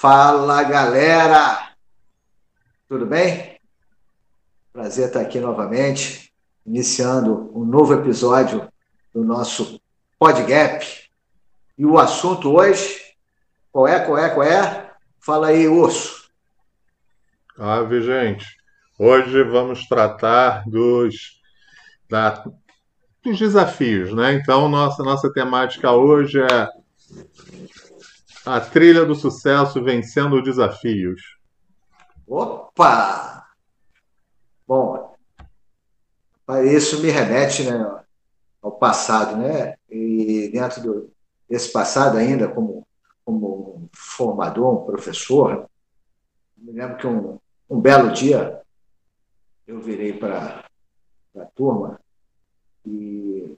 [0.00, 1.74] Fala galera!
[2.88, 3.60] Tudo bem?
[4.72, 6.32] Prazer estar aqui novamente,
[6.64, 8.66] iniciando um novo episódio
[9.12, 9.78] do nosso
[10.18, 10.86] PodGap.
[11.76, 12.98] E o assunto hoje,
[13.70, 14.90] qual é, qual é, qual é?
[15.20, 16.30] Fala aí, Urso.
[17.58, 18.46] Ave, gente.
[18.98, 21.42] Hoje vamos tratar dos,
[22.08, 22.42] da,
[23.22, 24.32] dos desafios, né?
[24.32, 26.68] Então, nossa, nossa temática hoje é
[28.50, 31.38] a trilha do sucesso vencendo desafios.
[32.26, 33.46] Opa!
[34.66, 35.16] Bom,
[36.64, 38.02] isso me remete né,
[38.60, 39.76] ao passado, né?
[39.88, 41.12] E dentro do,
[41.48, 42.86] desse passado ainda, como,
[43.24, 45.68] como um formador, um professor,
[46.56, 47.38] me lembro que um,
[47.68, 48.60] um belo dia
[49.66, 50.64] eu virei para
[51.36, 52.00] a turma
[52.84, 53.56] e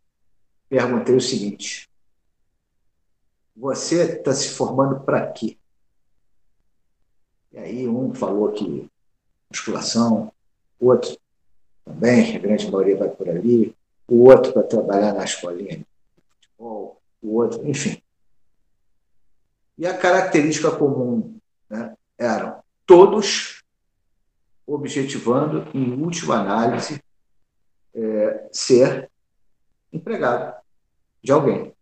[0.68, 1.88] perguntei o seguinte:
[3.54, 5.56] você está se formando para quê?
[7.52, 8.90] E aí um falou que
[9.50, 10.32] musculação,
[10.80, 11.16] outro
[11.84, 13.74] também, a grande maioria vai por ali,
[14.08, 15.86] o outro para trabalhar na escolinha de
[16.40, 18.02] futebol, o outro, enfim.
[19.76, 23.62] E a característica comum né, eram todos
[24.66, 27.02] objetivando, em última análise,
[27.94, 29.10] é, ser
[29.92, 30.54] empregado
[31.22, 31.74] de alguém.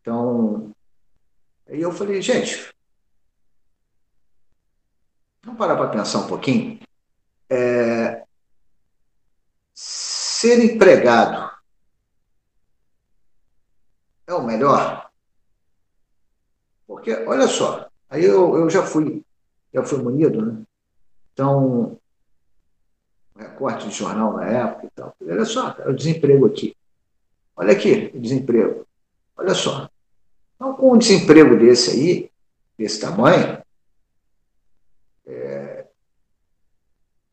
[0.00, 0.73] Então,
[1.74, 2.72] Aí eu falei, gente,
[5.42, 6.78] vamos parar para pensar um pouquinho.
[7.50, 8.24] É,
[9.74, 11.52] ser empregado
[14.24, 15.10] é o melhor?
[16.86, 19.24] Porque, olha só, aí eu, eu já fui,
[19.72, 20.62] já fui munido, né?
[21.32, 21.98] Então,
[23.36, 25.16] recorte de jornal na época e tal.
[25.20, 26.76] Olha só, o desemprego aqui.
[27.56, 28.86] Olha aqui, o desemprego.
[29.36, 29.90] Olha só.
[30.56, 32.30] Então, com um desemprego desse aí,
[32.78, 33.58] desse tamanho,
[35.26, 35.84] é,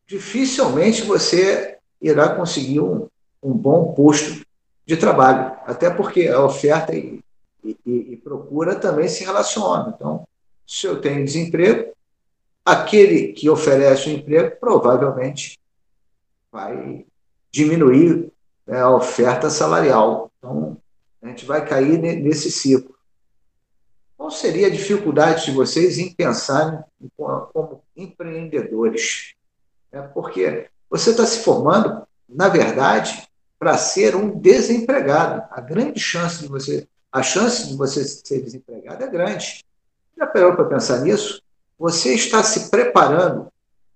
[0.06, 3.08] dificilmente você irá conseguir um,
[3.42, 4.44] um bom posto
[4.84, 7.22] de trabalho, até porque a oferta e,
[7.64, 9.92] e, e, procura também se relacionam.
[9.94, 10.26] Então,
[10.66, 11.92] se eu tenho desemprego,
[12.64, 15.58] aquele que oferece o emprego provavelmente
[16.50, 17.06] vai
[17.50, 18.32] diminuir
[18.66, 20.30] né, a oferta salarial.
[20.38, 20.76] Então,
[21.22, 22.91] a gente vai cair nesse ciclo.
[24.22, 29.34] Qual seria a dificuldade de vocês em pensar como empreendedores?
[29.90, 33.28] É porque você está se formando, na verdade,
[33.58, 35.42] para ser um desempregado.
[35.50, 39.64] A grande chance de você, a chance de você ser desempregado é grande.
[40.16, 41.42] Já parou para pensar nisso?
[41.76, 43.48] Você está se preparando,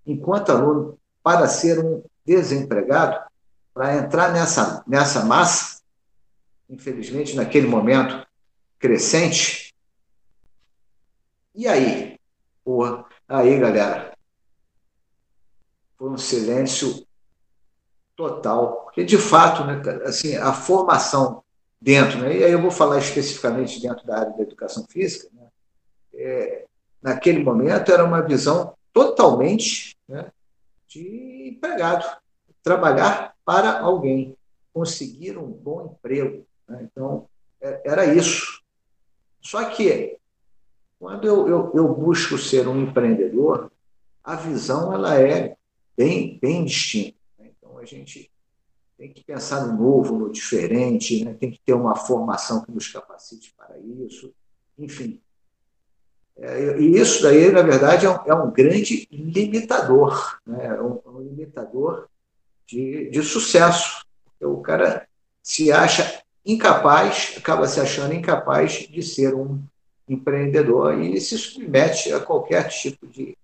[0.05, 3.17] enquanto aluno, para ser um desempregado,
[3.73, 5.77] para entrar nessa, nessa massa,
[6.69, 8.27] infelizmente, naquele momento
[8.77, 9.66] crescente,
[11.57, 12.19] e aí?
[12.63, 14.15] Porra, aí, galera.
[15.97, 17.03] Foi um silêncio
[18.15, 18.83] total.
[18.83, 21.43] Porque, de fato, né, assim, a formação
[21.81, 25.47] dentro, né, e aí eu vou falar especificamente dentro da área da educação física, né,
[26.13, 26.65] é,
[27.01, 30.31] naquele momento era uma visão totalmente né,
[30.87, 32.05] de empregado,
[32.61, 34.37] trabalhar para alguém,
[34.73, 36.45] conseguir um bom emprego.
[36.67, 36.81] Né?
[36.83, 37.27] Então,
[37.61, 38.61] é, era isso.
[39.41, 40.17] Só que
[40.99, 43.71] quando eu, eu, eu, busco ser um empreendedor,
[44.23, 45.55] a visão ela é
[45.95, 47.17] bem, bem distinta.
[47.37, 47.51] Né?
[47.57, 48.31] Então, a gente
[48.97, 51.35] tem que pensar no novo, no diferente, né?
[51.35, 54.33] tem que ter uma formação que nos capacite para isso,
[54.77, 55.21] enfim.
[56.35, 60.65] É, e isso daí, na verdade, é um, é um grande limitador, né?
[60.65, 62.07] é um, um limitador
[62.65, 64.03] de, de sucesso.
[64.41, 65.07] O cara
[65.43, 69.63] se acha incapaz, acaba se achando incapaz de ser um
[70.07, 73.37] empreendedor e se submete a qualquer tipo de,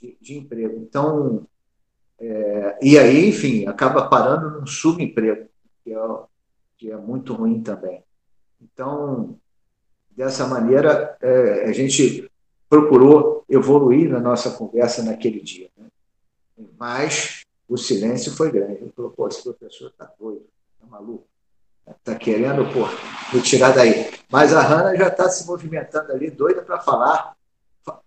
[0.00, 0.76] de, de emprego.
[0.76, 1.46] Então,
[2.20, 5.48] é, e aí, enfim, acaba parando num subemprego,
[5.84, 5.98] que é,
[6.76, 8.02] que é muito ruim também.
[8.60, 9.38] Então,
[10.10, 12.30] dessa maneira, é, a gente
[12.68, 15.70] procurou evoluir na nossa conversa naquele dia.
[15.76, 15.86] Né?
[16.78, 18.82] Mas o silêncio foi grande.
[18.82, 20.44] Ele falou, pô, esse professor está doido,
[20.74, 21.26] está maluco.
[21.86, 22.86] Está querendo, pô,
[23.34, 24.17] me tirar daí.
[24.30, 27.34] Mas a Hanna já está se movimentando ali, doida para falar.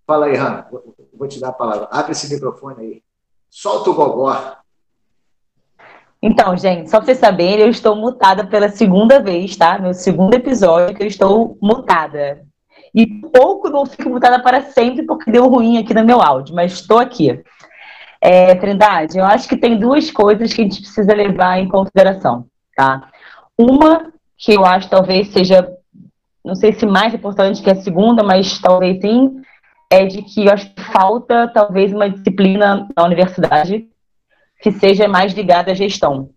[0.05, 0.67] Fala aí, Hanna,
[1.13, 1.87] vou te dar a palavra.
[1.91, 3.03] Abre esse microfone aí.
[3.49, 4.57] Solta o gogó.
[6.21, 9.79] Então, gente, só para vocês saberem, eu estou mutada pela segunda vez, tá?
[9.79, 12.45] Meu segundo episódio que eu estou mutada.
[12.93, 16.73] E pouco não fico mutada para sempre porque deu ruim aqui no meu áudio, mas
[16.73, 17.41] estou aqui.
[18.21, 22.45] É, Trindade, eu acho que tem duas coisas que a gente precisa levar em consideração,
[22.75, 23.09] tá?
[23.57, 25.67] Uma que eu acho talvez seja,
[26.43, 29.41] não sei se mais importante que a segunda, mas talvez sim,
[29.89, 33.87] é de que eu acho que falta talvez uma disciplina na universidade
[34.61, 36.29] que seja mais ligada à gestão,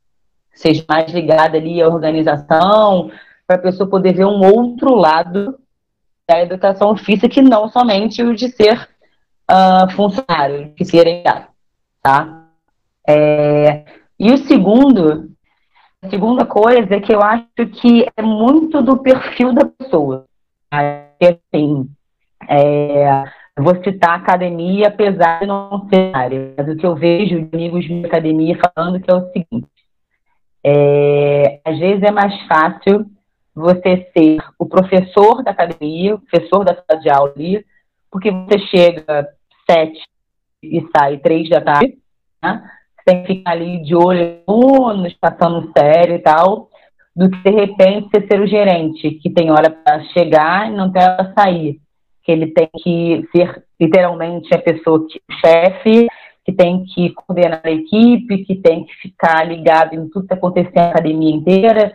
[0.53, 3.11] seja mais ligada ali à organização,
[3.47, 5.59] para a pessoa poder ver um outro lado
[6.29, 8.89] da educação física que não somente o de ser
[9.51, 11.49] uh, funcionário, de ser empregado,
[12.03, 12.45] tá?
[13.07, 13.85] É,
[14.19, 15.34] e o segundo,
[16.11, 17.47] segunda coisa é que eu acho
[17.81, 20.27] que é muito do perfil da pessoa.
[20.71, 21.89] Assim,
[22.49, 23.25] é,
[23.57, 27.85] vou citar academia, apesar de não ser área, mas o que eu vejo de amigos
[27.85, 29.69] de academia falando que é o seguinte:
[30.65, 33.07] é, às vezes é mais fácil
[33.55, 37.65] você ser o professor da academia, o professor da sala de aula ali,
[38.11, 39.29] porque você chega
[39.71, 40.03] sete
[40.63, 41.97] e sai três da tarde,
[42.43, 42.69] né?
[43.05, 46.69] Tem que ficar ali de olho nos passando sério e tal,
[47.15, 50.91] do que de repente você ser o gerente, que tem hora para chegar e não
[50.91, 51.79] tem hora para sair.
[52.23, 56.09] Que ele tem que ser literalmente a pessoa que chefe,
[56.45, 60.35] que tem que coordenar a equipe, que tem que ficar ligado em tudo que está
[60.35, 61.93] acontecendo na academia inteira,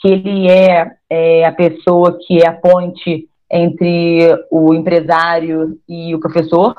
[0.00, 6.20] que ele é, é a pessoa que é a ponte entre o empresário e o
[6.20, 6.74] professor,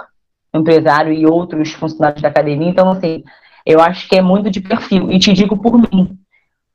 [0.53, 2.69] o empresário e outros funcionários da academia.
[2.69, 3.23] Então, assim,
[3.65, 5.11] eu acho que é muito de perfil.
[5.11, 6.17] E te digo por mim,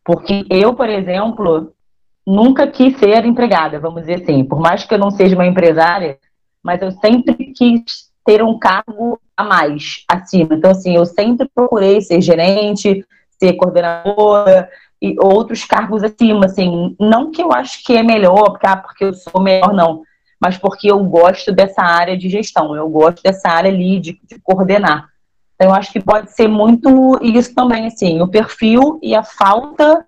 [0.05, 1.73] porque eu, por exemplo,
[2.27, 4.45] nunca quis ser empregada, vamos dizer assim.
[4.45, 6.19] Por mais que eu não seja uma empresária,
[6.63, 10.55] mas eu sempre quis ter um cargo a mais, acima.
[10.55, 13.05] Então, assim, eu sempre procurei ser gerente,
[13.39, 14.69] ser coordenadora,
[15.01, 19.05] e outros cargos acima, assim, não que eu acho que é melhor, porque, ah, porque
[19.05, 20.03] eu sou melhor, não,
[20.41, 24.41] mas porque eu gosto dessa área de gestão, eu gosto dessa área ali de, de
[24.41, 25.09] coordenar.
[25.59, 30.05] Então, eu acho que pode ser muito isso também, assim, o perfil e a falta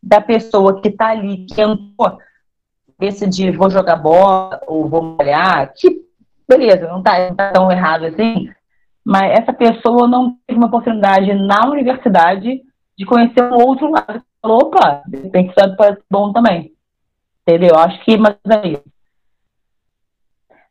[0.00, 2.18] da pessoa que está ali, que entrou,
[3.00, 6.02] esse de vou jogar bola ou vou olhar, que
[6.48, 8.48] beleza, não está tá tão errado assim,
[9.04, 12.62] mas essa pessoa não teve uma oportunidade na universidade
[12.96, 16.72] de conhecer um outro lado opa, de repente isso pode ser bom também.
[17.46, 17.76] Entendeu?
[17.76, 18.78] Acho que, mas aí.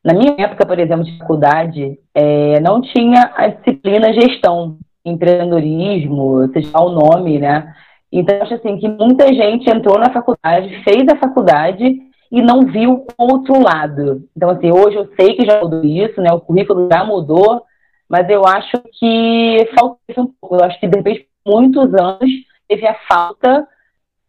[0.04, 6.80] Na minha época, por exemplo, de faculdade, é, não tinha a disciplina gestão, empreendedorismo, seja
[6.80, 7.74] o nome, né?
[8.12, 12.00] Então, acho assim que muita gente entrou na faculdade, fez a faculdade
[12.32, 14.28] e não viu o outro lado.
[14.36, 16.32] Então, assim, hoje eu sei que já mudou isso, né?
[16.34, 17.64] O currículo já mudou,
[18.10, 20.56] mas eu acho que falta isso um pouco.
[20.56, 22.30] Eu acho que, de repente, muitos anos
[22.68, 23.68] teve a falta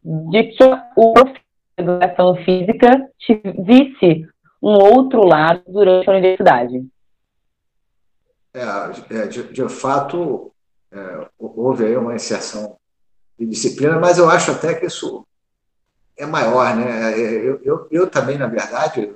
[0.04, 0.64] de que
[0.96, 1.40] o professor
[1.78, 3.08] de educação física
[3.58, 4.26] visse
[4.62, 6.86] um outro lado durante a universidade.
[8.54, 8.62] É,
[9.10, 10.52] é de, de, fato,
[10.90, 12.76] é, houve aí uma inserção
[13.38, 15.26] de disciplina, mas eu acho até que isso
[16.16, 17.18] é maior, né?
[17.18, 19.12] É, eu, eu, eu também, na verdade,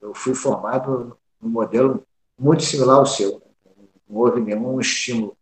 [0.00, 2.04] eu fui formado num modelo
[2.38, 3.40] muito similar ao seu.
[4.08, 5.36] Não houve nenhum estímulo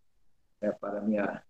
[0.61, 1.43] né, para minha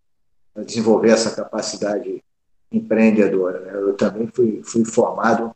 [0.64, 2.22] desenvolver essa capacidade
[2.70, 3.60] empreendedora.
[3.60, 3.72] Né?
[3.74, 5.54] Eu também fui, fui formado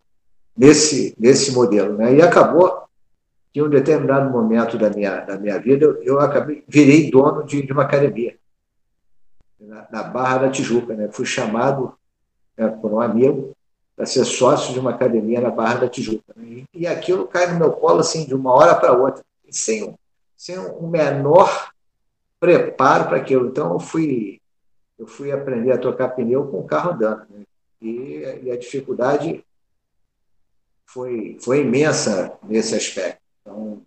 [0.56, 1.96] nesse, nesse modelo.
[1.96, 2.16] Né?
[2.16, 2.84] E acabou
[3.52, 7.44] que em um determinado momento da minha, da minha vida, eu, eu acabei, virei dono
[7.44, 8.36] de, de uma academia,
[9.60, 10.94] na, na, Barra da Tijuca.
[10.94, 11.08] Né?
[11.12, 11.94] Fui chamado
[12.56, 13.56] né, por um amigo
[13.96, 16.32] para ser sócio de uma academia na Barra da Tijuca.
[16.36, 16.64] Né?
[16.74, 19.94] E, e aquilo cai no meu colo assim, de uma hora para outra, sem um,
[20.36, 21.70] sem um menor
[22.40, 23.48] preparo para aquilo.
[23.48, 24.40] Então, eu fui
[24.98, 27.26] eu fui aprender a trocar pneu com o carro andando.
[27.30, 27.44] Né?
[27.80, 29.44] E, e, a dificuldade
[30.94, 33.20] foi, foi imensa nesse aspecto.
[33.42, 33.82] Então,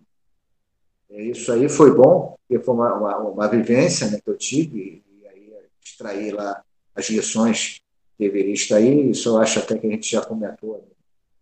[1.10, 5.02] é, isso aí foi bom, porque foi uma, uma, uma vivência né, que eu tive,
[5.22, 6.62] e, aí extraí lá
[6.94, 7.80] as lições
[8.16, 9.10] que deveria extrair.
[9.10, 10.86] Isso eu acho até que a gente já comentou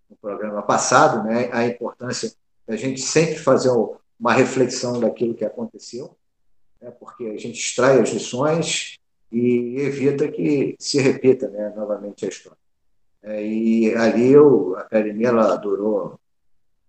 [0.08, 2.32] no programa passado, né, a importância
[2.64, 3.70] da gente sempre fazer
[4.18, 6.16] uma reflexão daquilo que aconteceu,
[6.80, 8.98] né, porque a gente extrai as lições
[9.32, 12.65] e evita que se repita né, novamente a história.
[13.26, 16.18] É, e ali eu, a academia ela durou, não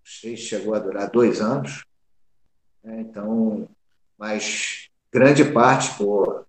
[0.05, 1.83] sei se chegou a durar dois anos,
[2.83, 3.67] né, então,
[4.19, 6.45] mas grande parte por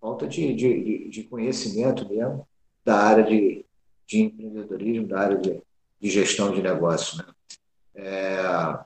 [0.00, 2.46] falta de, de, de conhecimento mesmo
[2.84, 3.66] da área de,
[4.06, 5.60] de empreendedorismo, da área de,
[6.00, 7.18] de gestão de negócio.
[7.18, 7.24] Né?
[7.96, 8.78] É,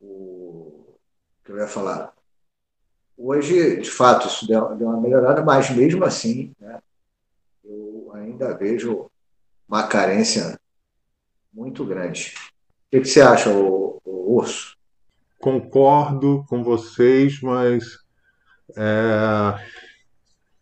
[0.00, 0.94] o
[1.44, 2.14] que eu ia falar?
[3.18, 6.80] Hoje, de fato, isso deu, deu uma melhorada, mas mesmo assim, né,
[8.40, 9.10] ainda vejo
[9.68, 10.58] uma carência
[11.52, 12.34] muito grande.
[12.36, 14.76] O que, que você acha, o, o Urso?
[15.38, 17.98] Concordo com vocês, mas
[18.76, 19.58] é,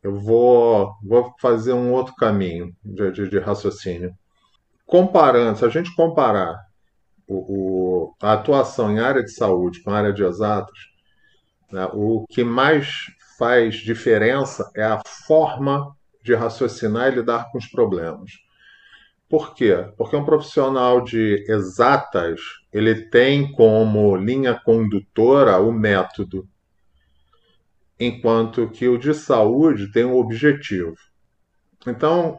[0.02, 4.14] eu vou, vou fazer um outro caminho de, de, de raciocínio.
[4.86, 6.58] Comparando, se a gente comparar
[7.26, 10.78] o, a atuação em área de saúde com área de exatas,
[11.70, 13.06] né, o que mais
[13.38, 15.94] faz diferença é a forma
[16.28, 18.32] de raciocinar e lidar com os problemas.
[19.30, 19.90] Por quê?
[19.96, 22.38] Porque um profissional de exatas,
[22.70, 26.46] ele tem como linha condutora o método,
[27.98, 30.94] enquanto que o de saúde tem um objetivo.
[31.86, 32.38] Então,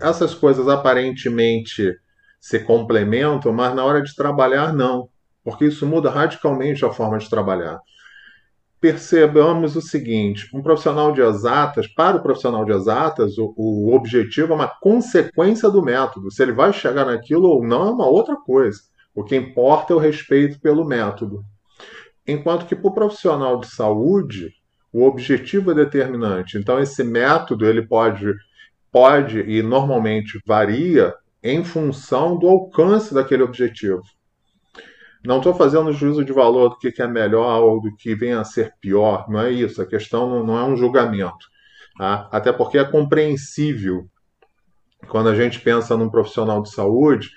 [0.00, 1.94] essas coisas aparentemente
[2.40, 5.10] se complementam, mas na hora de trabalhar não,
[5.44, 7.78] porque isso muda radicalmente a forma de trabalhar
[8.86, 14.52] percebamos o seguinte: um profissional de exatas, para o profissional de exatas, o, o, objetivo
[14.52, 16.30] é uma consequência do método.
[16.30, 18.78] Se ele vai chegar naquilo ou não é uma outra coisa.
[19.12, 21.42] O que importa é o respeito pelo método.
[22.26, 24.52] Enquanto que para o profissional de saúde,
[24.92, 26.56] o objetivo é determinante.
[26.56, 28.32] Então, esse método ele pode,
[28.92, 34.02] pode e normalmente varia em função do alcance daquele objetivo.
[35.26, 38.44] Não estou fazendo juízo de valor do que é melhor ou do que venha a
[38.44, 39.82] ser pior, não é isso.
[39.82, 41.46] A questão não é um julgamento.
[41.98, 42.28] Tá?
[42.30, 44.06] Até porque é compreensível,
[45.08, 47.30] quando a gente pensa num profissional de saúde,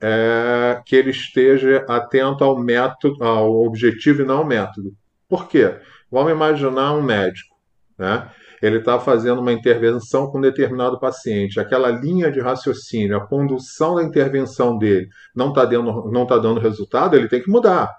[0.00, 4.92] é, que ele esteja atento ao método, ao objetivo e não ao método.
[5.28, 5.76] Por quê?
[6.10, 7.56] Vamos imaginar um médico,
[7.98, 8.30] né?
[8.62, 13.96] Ele está fazendo uma intervenção com um determinado paciente, aquela linha de raciocínio, a condução
[13.96, 17.92] da intervenção dele não está dando, não tá dando resultado, ele tem que mudar.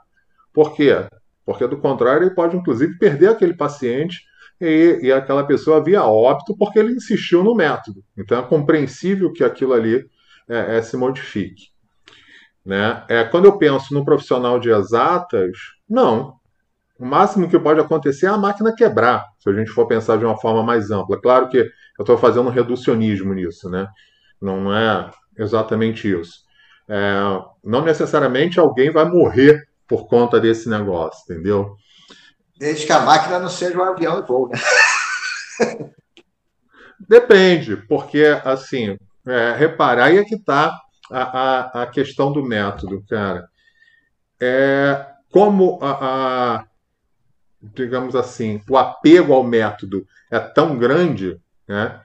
[0.53, 1.05] Por quê?
[1.46, 4.22] Porque, do contrário, ele pode, inclusive, perder aquele paciente
[4.62, 8.01] e, e aquela pessoa via óbito porque ele insistiu no método.
[8.17, 10.05] Então, é compreensível que aquilo ali
[10.48, 11.74] é, é, se modifique.
[12.65, 13.03] Né?
[13.10, 15.58] É, quando eu penso no profissional de exatas,
[15.89, 16.36] não,
[17.00, 20.26] o máximo que pode acontecer é a máquina quebrar, se a gente for pensar de
[20.26, 21.20] uma forma mais ampla.
[21.20, 23.88] Claro que eu estou fazendo um reducionismo nisso, né?
[24.42, 26.44] Não é exatamente isso.
[26.88, 27.14] É,
[27.64, 31.76] não necessariamente alguém vai morrer por conta desse negócio, entendeu?
[32.58, 34.60] Desde que a máquina não seja um avião de voo, né?
[37.08, 38.98] Depende, porque, assim,
[39.28, 40.80] é, reparar aí é que está
[41.12, 43.48] a, a, a, questão do método, cara.
[44.42, 46.66] É, como a, a
[47.74, 52.01] digamos assim, o apego ao método é tão grande né,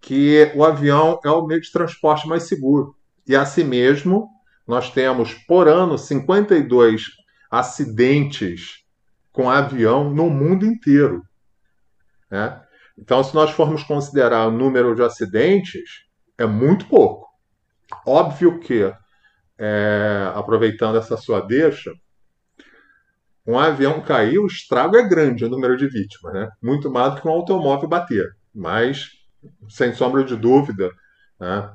[0.00, 2.96] que o avião é o meio de transporte mais seguro.
[3.26, 4.28] E assim mesmo,
[4.66, 7.04] nós temos por ano 52
[7.50, 8.84] acidentes
[9.32, 11.22] com avião no mundo inteiro.
[12.30, 12.60] Né?
[12.96, 16.04] Então, se nós formos considerar o número de acidentes,
[16.36, 17.28] é muito pouco.
[18.06, 18.92] Óbvio que,
[19.58, 21.92] é, aproveitando essa sua deixa,
[23.48, 26.50] um avião cair, o estrago é grande, o número de vítimas, né?
[26.62, 28.36] muito mais do que um automóvel bater.
[28.54, 29.08] Mas,
[29.70, 30.90] sem sombra de dúvida,
[31.40, 31.72] né?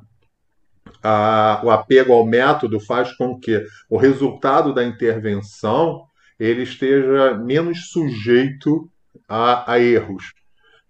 [1.02, 6.04] a, o apego ao método faz com que o resultado da intervenção
[6.40, 8.88] ele esteja menos sujeito
[9.28, 10.32] a, a erros.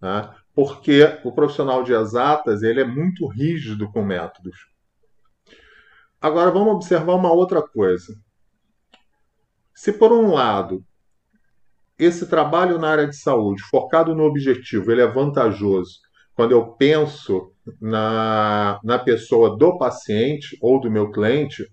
[0.02, 0.30] Né?
[0.54, 4.58] Porque o profissional de exatas ele é muito rígido com métodos.
[6.20, 8.14] Agora vamos observar uma outra coisa.
[9.84, 10.82] Se, por um lado,
[12.00, 16.00] esse trabalho na área de saúde, focado no objetivo, ele é vantajoso
[16.34, 21.70] quando eu penso na, na pessoa do paciente ou do meu cliente,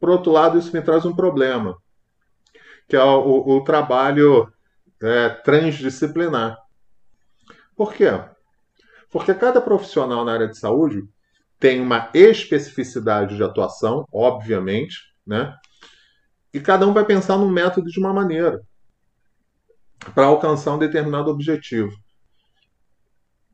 [0.00, 1.78] por outro lado, isso me traz um problema,
[2.88, 4.52] que é o, o trabalho
[5.00, 6.58] é, transdisciplinar.
[7.76, 8.10] Por quê?
[9.08, 11.04] Porque cada profissional na área de saúde
[11.60, 15.56] tem uma especificidade de atuação, obviamente, né?
[16.52, 18.62] E cada um vai pensar num método de uma maneira
[20.14, 21.92] para alcançar um determinado objetivo.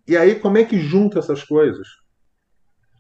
[0.06, 1.87] E aí, como é que junta essas coisas?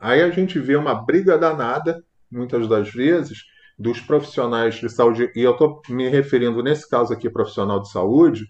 [0.00, 3.44] Aí a gente vê uma briga danada, muitas das vezes,
[3.78, 8.46] dos profissionais de saúde, e eu estou me referindo nesse caso aqui, profissional de saúde,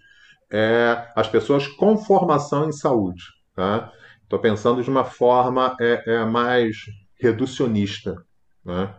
[0.51, 3.23] é, as pessoas com formação em saúde.
[3.49, 4.41] Estou tá?
[4.41, 6.77] pensando de uma forma é, é mais
[7.19, 8.23] reducionista.
[8.63, 8.93] Né?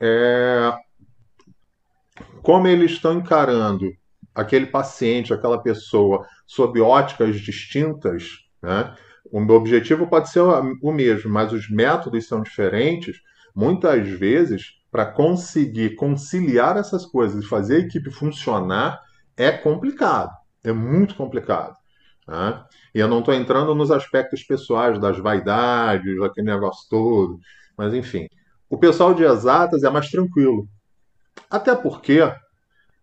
[0.00, 0.72] É,
[2.42, 3.92] como eles estão encarando
[4.34, 8.94] aquele paciente, aquela pessoa, sob óticas distintas, né?
[9.30, 13.16] o meu objetivo pode ser o mesmo, mas os métodos são diferentes.
[13.54, 19.00] Muitas vezes, para conseguir conciliar essas coisas e fazer a equipe funcionar,
[19.36, 20.30] é complicado,
[20.64, 21.74] é muito complicado.
[22.26, 22.64] Né?
[22.94, 27.38] E eu não estou entrando nos aspectos pessoais, das vaidades, daquele negócio todo,
[27.76, 28.28] mas enfim.
[28.70, 30.68] O pessoal de exatas é mais tranquilo.
[31.50, 32.20] Até porque,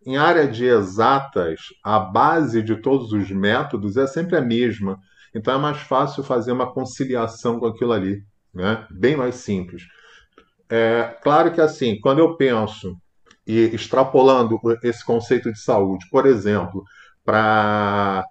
[0.05, 4.99] em área de exatas, a base de todos os métodos é sempre a mesma.
[5.33, 8.23] Então é mais fácil fazer uma conciliação com aquilo ali,
[8.53, 8.85] né?
[8.89, 9.83] bem mais simples.
[10.69, 12.97] É, claro que assim, quando eu penso
[13.45, 16.83] e extrapolando esse conceito de saúde, por exemplo,
[17.23, 18.25] para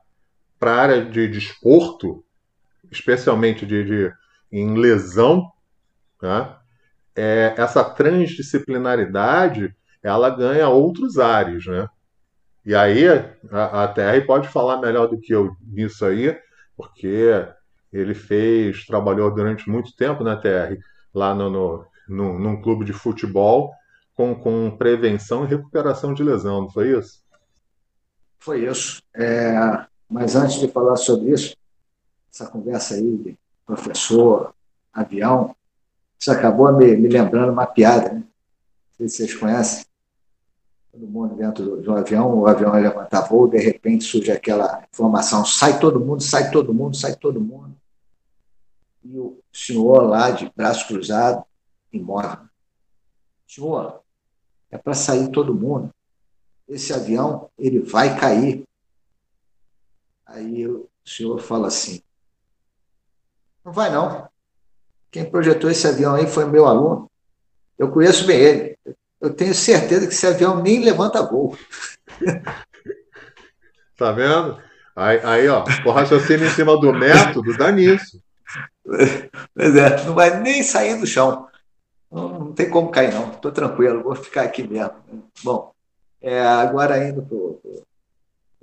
[0.60, 2.24] a área de desporto,
[2.90, 4.12] especialmente de, de,
[4.50, 5.50] em lesão,
[6.20, 6.56] né?
[7.14, 11.88] é, essa transdisciplinaridade ela ganha outros ares, né?
[12.64, 13.08] E aí
[13.50, 16.38] a, a TR pode falar melhor do que eu nisso aí,
[16.76, 17.46] porque
[17.92, 20.78] ele fez, trabalhou durante muito tempo na TR,
[21.12, 23.72] lá no, no, no, num clube de futebol,
[24.14, 27.22] com, com prevenção e recuperação de lesão, não foi isso?
[28.38, 29.02] Foi isso.
[29.14, 29.54] É,
[30.08, 31.56] mas antes de falar sobre isso,
[32.32, 34.54] essa conversa aí de professor,
[34.92, 35.56] avião,
[36.18, 38.18] isso acabou me, me lembrando uma piada, né?
[38.18, 38.26] Não
[38.96, 39.84] sei se vocês conhecem.
[40.94, 44.86] Todo mundo dentro do, do avião, o avião vai levantar voo, de repente surge aquela
[44.92, 47.74] informação: sai todo mundo, sai todo mundo, sai todo mundo.
[49.02, 51.44] E o senhor lá de braço cruzado,
[51.92, 52.48] imóvel.
[53.44, 54.02] Senhor,
[54.70, 55.92] é para sair todo mundo.
[56.68, 58.62] Esse avião, ele vai cair.
[60.24, 62.00] Aí o senhor fala assim:
[63.64, 64.28] não vai não.
[65.10, 67.10] Quem projetou esse avião aí foi meu aluno.
[67.76, 68.73] Eu conheço bem ele.
[69.24, 71.56] Eu tenho certeza que esse avião nem levanta voo.
[73.96, 74.60] Tá vendo?
[74.96, 78.20] Aí, aí ó, o raciocínio em cima do método dá nisso.
[78.84, 81.46] Pois é, não vai nem sair do chão.
[82.10, 83.30] Não, não tem como cair, não.
[83.30, 84.94] Estou tranquilo, vou ficar aqui mesmo.
[85.44, 85.72] Bom,
[86.20, 87.84] é, agora indo para o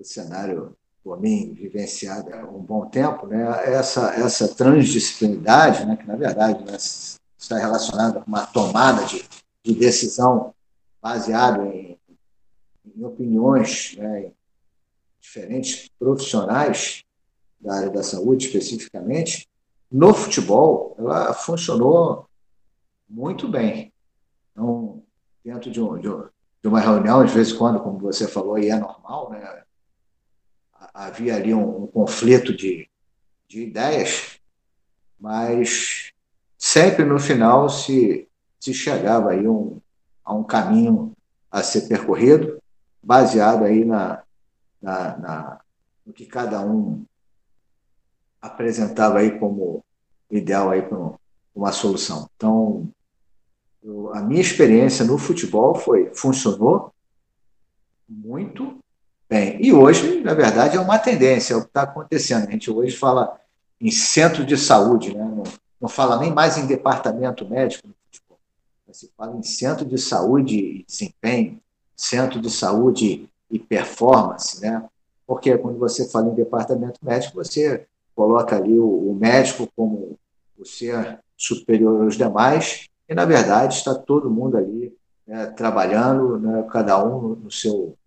[0.03, 6.15] cenário por mim vivenciado há um bom tempo, né, essa, essa transdisciplinaridade, né, que na
[6.15, 6.77] verdade né,
[7.39, 9.25] está relacionada com uma tomada de,
[9.63, 10.53] de decisão
[11.01, 12.00] baseada em,
[12.96, 14.32] em opiniões né,
[15.20, 17.03] diferentes profissionais
[17.60, 19.48] da área da saúde especificamente,
[19.91, 22.27] no futebol ela funcionou
[23.08, 23.94] muito bem.
[24.51, 25.03] Então,
[25.44, 28.77] dentro de, um, de, uma reunião, de vez em quando, como você falou, e é
[28.77, 29.64] normal, né?
[30.94, 32.90] havia ali um, um conflito de,
[33.48, 34.40] de ideias,
[35.20, 36.12] mas
[36.57, 38.27] sempre no final se,
[38.61, 39.79] se chegava aí um,
[40.24, 41.13] a um caminho
[41.51, 42.61] a ser percorrido,
[43.03, 44.21] baseado aí na,
[44.81, 45.59] na, na,
[46.05, 47.03] no que cada um
[48.39, 49.83] apresentava aí como
[50.29, 50.97] ideal aí para
[51.53, 52.29] uma solução.
[52.37, 52.87] Então,
[53.83, 56.93] eu, a minha experiência no futebol foi funcionou
[58.07, 58.79] muito
[59.31, 62.50] Bem, e hoje, na verdade, é uma tendência, é o que está acontecendo.
[62.50, 63.39] A gente hoje fala
[63.79, 65.24] em centro de saúde, né?
[65.24, 65.43] não,
[65.79, 67.87] não fala nem mais em departamento médico,
[68.94, 71.60] se fala em centro de saúde e desempenho,
[71.96, 74.88] centro de saúde e performance, né?
[75.25, 80.18] porque quando você fala em departamento médico, você coloca ali o, o médico como
[80.58, 86.64] o ser superior aos demais, e na verdade está todo mundo ali né, trabalhando, né,
[86.70, 87.98] cada um no seu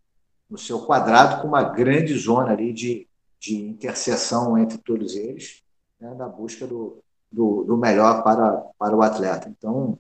[0.49, 3.09] no seu quadrado, com uma grande zona ali de,
[3.41, 5.63] de interseção entre todos eles,
[5.99, 6.99] né, na busca do,
[7.33, 9.49] do, do, melhor para, para o atleta.
[9.49, 9.99] Então,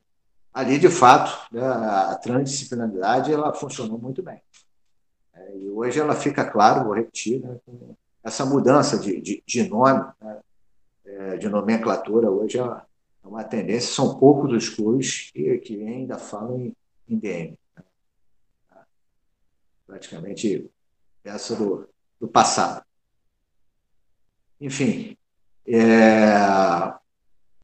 [0.54, 4.40] ali, de fato, né, a transdisciplinaridade ela funcionou muito bem.
[5.34, 7.58] É, e hoje ela fica claro, vou repetir, né,
[8.22, 10.40] essa mudança de, de, de nome, né,
[11.04, 12.82] é, de nomenclatura, hoje é
[13.22, 16.76] uma tendência, são poucos os clubes que, que ainda falam em,
[17.08, 17.58] em DM
[19.94, 20.70] praticamente
[21.22, 21.88] essa do,
[22.20, 22.84] do passado.
[24.60, 25.16] Enfim,
[25.66, 26.34] é...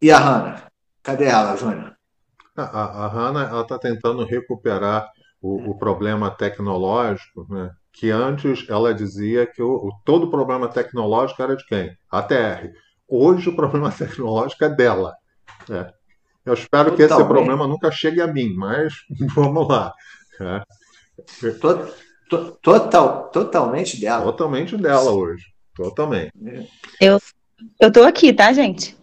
[0.00, 0.72] e a Hanna?
[1.02, 1.89] Cadê ela, Júnior?
[2.64, 5.08] A, a, está tentando recuperar
[5.40, 7.70] o, o, problema tecnológico, né?
[7.92, 11.96] que antes ela dizia que o, o, todo problema tecnológico era de quem?
[12.10, 12.70] A TR.
[13.08, 15.14] Hoje o problema tecnológico é dela.
[15.68, 15.92] É.
[16.44, 17.08] Eu espero Totalmente.
[17.08, 18.94] que esse problema nunca chegue a mim, mas
[19.34, 19.92] vamos lá.
[20.40, 20.62] É.
[22.62, 24.24] Total, totalmente dela.
[24.24, 25.44] Totalmente dela hoje.
[25.74, 26.32] Totalmente.
[27.00, 27.18] Eu,
[27.80, 28.96] eu tô aqui, tá, gente?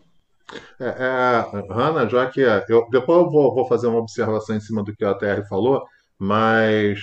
[0.80, 4.62] É, é, Hanna, já que é, eu, depois eu vou, vou, fazer uma observação em
[4.62, 5.86] cima do que a TR falou,
[6.18, 7.00] mas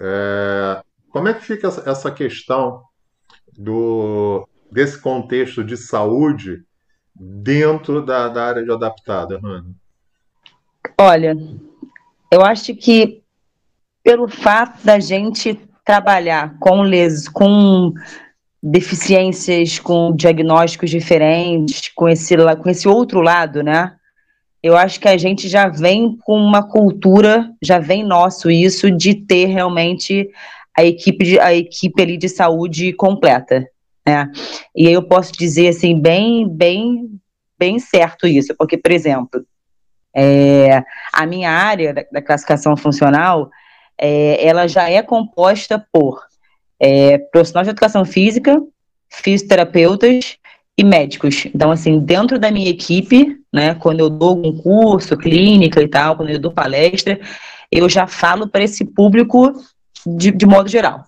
[0.00, 2.82] é, como é que fica essa, questão
[3.56, 6.64] do, desse contexto de saúde
[7.14, 9.74] dentro da, da área de adaptada, Hanna?
[10.98, 11.36] Olha,
[12.30, 13.22] eu acho que
[14.02, 17.92] pelo fato da gente trabalhar com les, com
[18.68, 23.94] deficiências, com diagnósticos diferentes, com esse, com esse outro lado, né?
[24.60, 29.14] Eu acho que a gente já vem com uma cultura, já vem nosso isso de
[29.14, 30.28] ter realmente
[30.76, 33.64] a equipe, de, a equipe ali de saúde completa,
[34.04, 34.28] né?
[34.74, 37.20] E aí eu posso dizer assim bem, bem,
[37.56, 39.46] bem certo isso, porque por exemplo,
[40.12, 43.48] é, a minha área da, da classificação funcional
[43.96, 46.20] é, ela já é composta por
[46.80, 48.60] é, profissionais de educação física,
[49.10, 50.36] fisioterapeutas
[50.76, 51.46] e médicos.
[51.46, 56.16] Então, assim, dentro da minha equipe, né, quando eu dou algum curso, clínica e tal,
[56.16, 57.18] quando eu dou palestra,
[57.70, 59.52] eu já falo para esse público
[60.06, 61.04] de, de modo geral.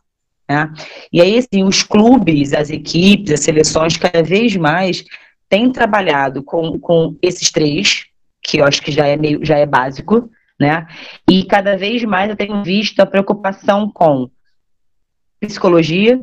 [0.49, 0.73] Né?
[1.13, 5.05] E aí, assim, os clubes, as equipes, as seleções, cada vez mais
[5.49, 8.07] têm trabalhado com, com esses três,
[8.43, 10.87] que eu acho que já é meio, já é básico, né?
[11.31, 14.29] E cada vez mais eu tenho visto a preocupação com
[15.41, 16.21] psicologia,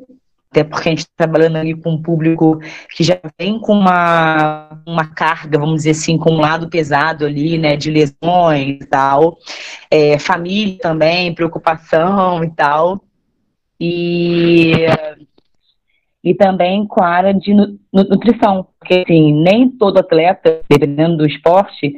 [0.56, 2.60] até porque a gente está trabalhando ali com um público
[2.96, 7.58] que já vem com uma, uma carga, vamos dizer assim, com um lado pesado ali,
[7.58, 9.38] né, de lesões e tal,
[9.92, 13.04] é, família também, preocupação e tal,
[13.78, 14.86] e,
[16.24, 17.54] e também com a área de
[17.92, 21.96] nutrição, porque assim, nem todo atleta, dependendo do esporte,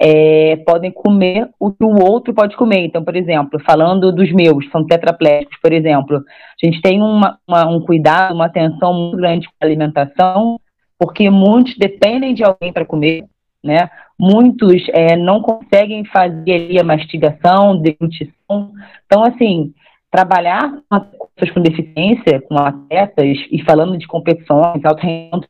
[0.00, 2.84] é, podem comer o que o outro pode comer.
[2.84, 7.68] Então, por exemplo, falando dos meus, são tetraplégicos, por exemplo, a gente tem uma, uma,
[7.68, 10.60] um cuidado, uma atenção muito grande com a alimentação,
[10.98, 13.24] porque muitos dependem de alguém para comer,
[13.62, 13.88] né?
[14.18, 18.72] Muitos é, não conseguem fazer a mastigação, deglutição.
[19.06, 19.72] Então, assim,
[20.10, 21.00] trabalhar com
[21.34, 25.48] pessoas com deficiência, com atletas, e falando de competições, alta rendimento,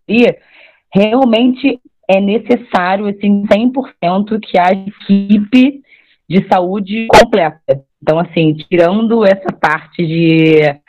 [0.95, 1.81] realmente
[2.17, 5.83] é necessário, assim, 100% que a equipe
[6.29, 7.85] de saúde completa.
[8.03, 10.81] Então, assim, tirando essa parte de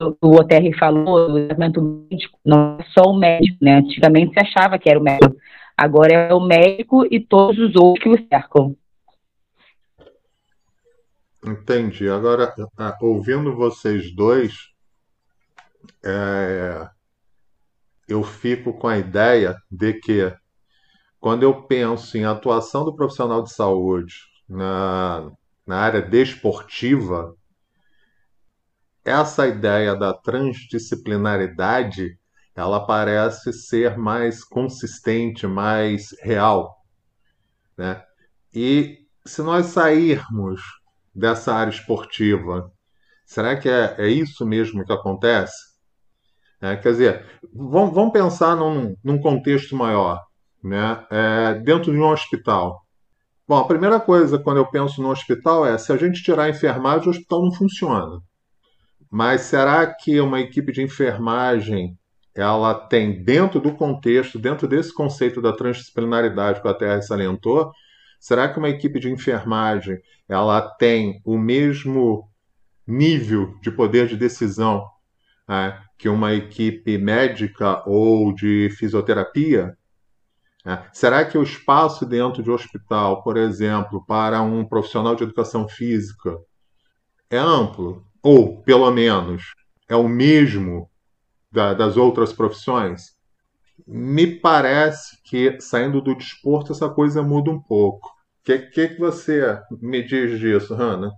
[0.00, 3.76] o OTR falou, do tratamento médico, não é só o médico, né?
[3.78, 5.36] Antigamente se achava que era o médico.
[5.76, 8.76] Agora é o médico e todos os outros que o cercam.
[11.44, 12.08] Entendi.
[12.08, 12.52] Agora,
[13.00, 14.54] ouvindo vocês dois,
[16.04, 16.88] é,
[18.08, 20.32] eu fico com a ideia de que
[21.20, 24.14] quando eu penso em atuação do profissional de saúde
[24.48, 25.30] na,
[25.66, 27.36] na área desportiva,
[29.04, 32.18] essa ideia da transdisciplinaridade
[32.56, 36.76] ela parece ser mais consistente, mais real.
[37.76, 38.02] Né?
[38.52, 40.60] E se nós sairmos
[41.14, 42.72] dessa área esportiva,
[43.24, 45.54] será que é, é isso mesmo que acontece?
[46.60, 50.20] É, quer dizer, vamos, vamos pensar num, num contexto maior
[50.62, 52.84] né, é, dentro de um hospital?
[53.46, 56.48] Bom, a primeira coisa quando eu penso no hospital é se a gente tirar a
[56.50, 58.20] enfermagem, o hospital não funciona.
[59.10, 61.98] Mas será que uma equipe de enfermagem
[62.34, 67.72] ela tem dentro do contexto, dentro desse conceito da transdisciplinaridade que a Terra salientou,
[68.20, 72.28] será que uma equipe de enfermagem ela tem o mesmo
[72.86, 74.86] nível de poder de decisão
[75.48, 79.76] né, que uma equipe médica ou de fisioterapia?
[80.66, 80.78] É.
[80.92, 85.68] Será que o espaço dentro de um hospital, por exemplo, para um profissional de educação
[85.68, 86.36] física
[87.30, 88.04] é amplo?
[88.22, 89.42] Ou, pelo menos,
[89.88, 90.90] é o mesmo
[91.50, 93.18] da, das outras profissões?
[93.86, 98.08] Me parece que, saindo do desporto, essa coisa muda um pouco.
[98.08, 101.10] O que, que, que você me diz disso, Hanna?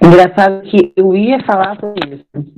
[0.00, 2.52] Engraçado que eu ia falar sobre isso.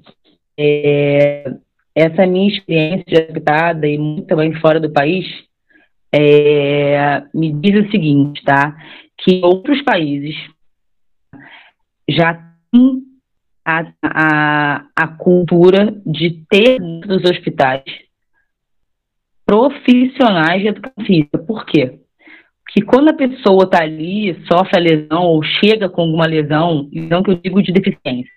[0.59, 1.51] É,
[1.95, 5.48] essa minha experiência de habitada e muito também fora do país
[6.13, 8.77] é, me diz o seguinte, tá?
[9.19, 10.35] Que outros países
[12.09, 12.35] já
[12.73, 13.03] têm
[13.65, 17.85] a, a, a cultura de ter nos hospitais
[19.45, 21.39] profissionais de educação física.
[21.39, 21.99] Por quê?
[22.65, 27.23] Porque quando a pessoa está ali, sofre a lesão ou chega com alguma lesão, então
[27.23, 28.31] que eu digo de deficiência,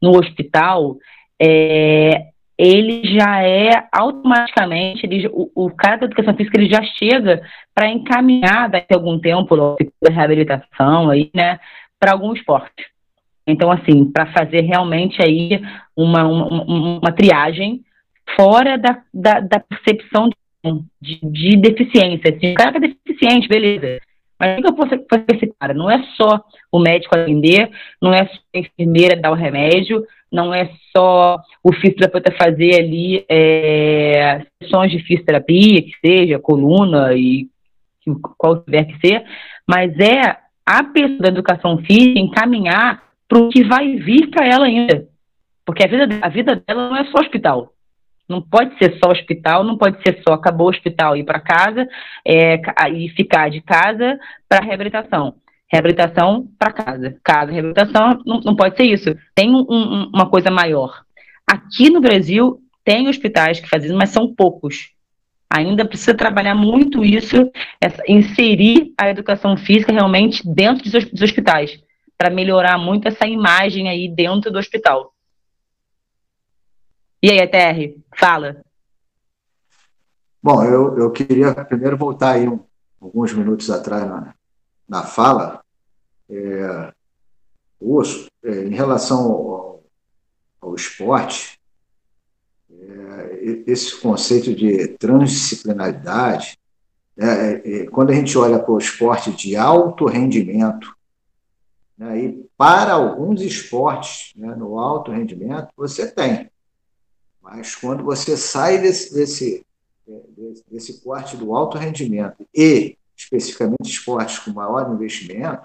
[0.00, 0.96] no hospital,
[1.40, 7.42] é, ele já é automaticamente, ele, o, o, cara da educação física ele já chega
[7.74, 11.58] para encaminhar daqui a algum tempo a reabilitação aí, né,
[11.98, 12.92] para algum esporte.
[13.46, 15.60] Então, assim, para fazer realmente aí
[15.96, 17.82] uma, uma, uma triagem
[18.36, 20.28] fora da, da, da percepção
[21.00, 22.34] de, de, deficiência.
[22.34, 24.00] Assim, o cara é deficiente, beleza.
[24.38, 25.74] Mas o que eu posso fazer esse cara?
[25.74, 30.54] Não é só o médico atender, não é só a enfermeira dar o remédio, não
[30.54, 37.48] é só o fisioterapeuta fazer ali é, sessões de fisioterapia, que seja coluna e
[38.38, 39.24] qual tiver que ser,
[39.68, 44.66] mas é a pessoa da educação física encaminhar para o que vai vir para ela
[44.66, 45.06] ainda.
[45.64, 47.72] Porque a vida, a vida dela não é só hospital.
[48.28, 51.40] Não pode ser só hospital, não pode ser só acabou o hospital e ir para
[51.40, 51.86] casa
[52.26, 54.18] é, e ficar de casa
[54.48, 55.34] para reabilitação
[55.72, 57.16] reabilitação para casa.
[57.24, 59.16] Casa, reabilitação, não, não pode ser isso.
[59.34, 61.02] Tem um, um, uma coisa maior.
[61.46, 64.90] Aqui no Brasil, tem hospitais que fazem mas são poucos.
[65.48, 71.78] Ainda precisa trabalhar muito isso, essa, inserir a educação física realmente dentro dos, dos hospitais,
[72.16, 75.12] para melhorar muito essa imagem aí dentro do hospital.
[77.22, 78.62] E aí, ETR, fala.
[80.42, 82.60] Bom, eu, eu queria primeiro voltar aí um,
[83.00, 84.34] alguns minutos atrás na,
[84.88, 85.61] na fala.
[86.30, 86.92] É,
[88.44, 89.84] é, em relação ao,
[90.60, 91.60] ao esporte,
[92.70, 96.58] é, esse conceito de transdisciplinaridade,
[97.16, 100.94] né, é, é, quando a gente olha para o esporte de alto rendimento,
[101.96, 106.50] né, e para alguns esportes né, no alto rendimento, você tem.
[107.42, 109.66] Mas quando você sai desse, desse,
[110.08, 110.20] é,
[110.70, 115.62] desse corte do alto rendimento e, especificamente, esportes com maior investimento,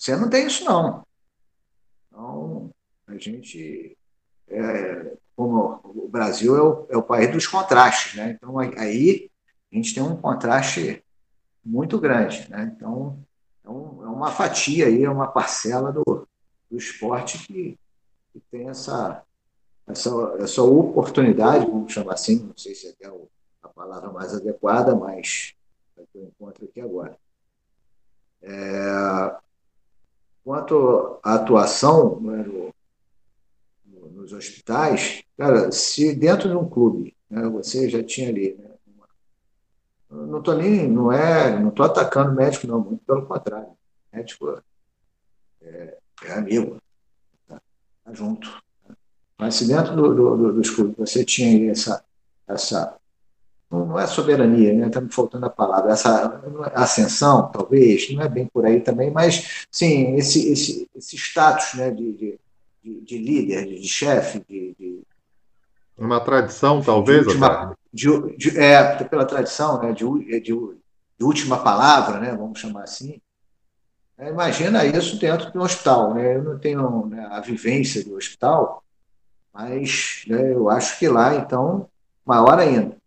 [0.00, 1.06] você não tem isso, não.
[2.08, 2.70] Então,
[3.06, 3.98] a gente,
[4.48, 8.30] é, como o Brasil é o, é o, país dos contrastes, né?
[8.30, 9.30] Então, aí
[9.70, 11.04] a gente tem um contraste
[11.62, 12.72] muito grande, né?
[12.74, 13.22] Então,
[13.62, 16.26] é, um, é uma fatia aí, é uma parcela do,
[16.70, 17.78] do esporte que,
[18.32, 19.22] que tem essa,
[19.86, 23.12] essa, essa oportunidade, vamos chamar assim, não sei se é
[23.62, 25.54] a palavra mais adequada, mas
[25.98, 27.18] é que eu encontro aqui agora.
[28.42, 29.36] É,
[30.50, 32.74] Quanto à atuação né, no,
[34.10, 38.68] nos hospitais, cara, se dentro de um clube né, você já tinha ali, né,
[40.10, 43.68] uma, não estou nem, não é, não estou atacando médico não, muito pelo contrário,
[44.12, 44.60] médico
[45.62, 46.78] é, é amigo,
[47.46, 47.62] tá,
[48.04, 48.50] tá junto.
[48.88, 48.96] Né.
[49.38, 52.04] Mas se dentro do, do, dos clubes você tinha essa,
[52.48, 52.98] essa
[53.70, 54.88] não é soberania, né?
[54.88, 55.92] Está me faltando a palavra.
[55.92, 56.42] Essa
[56.74, 61.90] ascensão, talvez, não é bem por aí também, mas sim, esse, esse, esse status né,
[61.90, 65.02] de, de, de líder, de, de chefe, de, de,
[65.96, 70.04] Uma tradição, talvez, de última, de, É, pela tradição, né, de,
[70.40, 73.20] de, de última palavra, né, vamos chamar assim.
[74.18, 76.12] É, imagina isso dentro de um hospital.
[76.12, 76.36] Né?
[76.36, 78.84] Eu não tenho né, a vivência do hospital,
[79.54, 81.88] mas né, eu acho que lá, então,
[82.26, 82.99] maior ainda.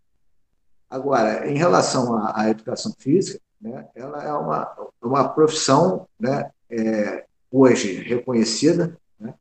[0.93, 7.25] Agora, em relação à, à educação física, né, ela é uma, uma profissão né, é,
[7.51, 9.33] hoje reconhecida né,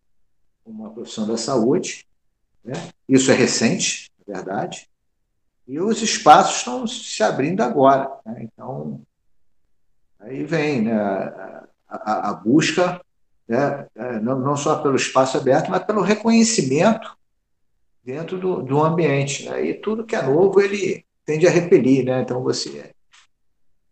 [0.64, 2.06] uma profissão da saúde.
[2.64, 2.72] Né?
[3.06, 4.88] Isso é recente, na verdade,
[5.68, 8.10] e os espaços estão se abrindo agora.
[8.24, 8.48] Né?
[8.50, 9.02] Então,
[10.20, 10.94] aí vem né,
[11.86, 12.98] a, a, busca,
[13.46, 17.14] né, é, não, não só pelo espaço aberto, mas pelo reconhecimento
[18.02, 19.46] dentro do, do ambiente.
[19.50, 19.66] Né?
[19.66, 22.20] E tudo que é novo, ele tende a repelir, né?
[22.20, 22.92] Então você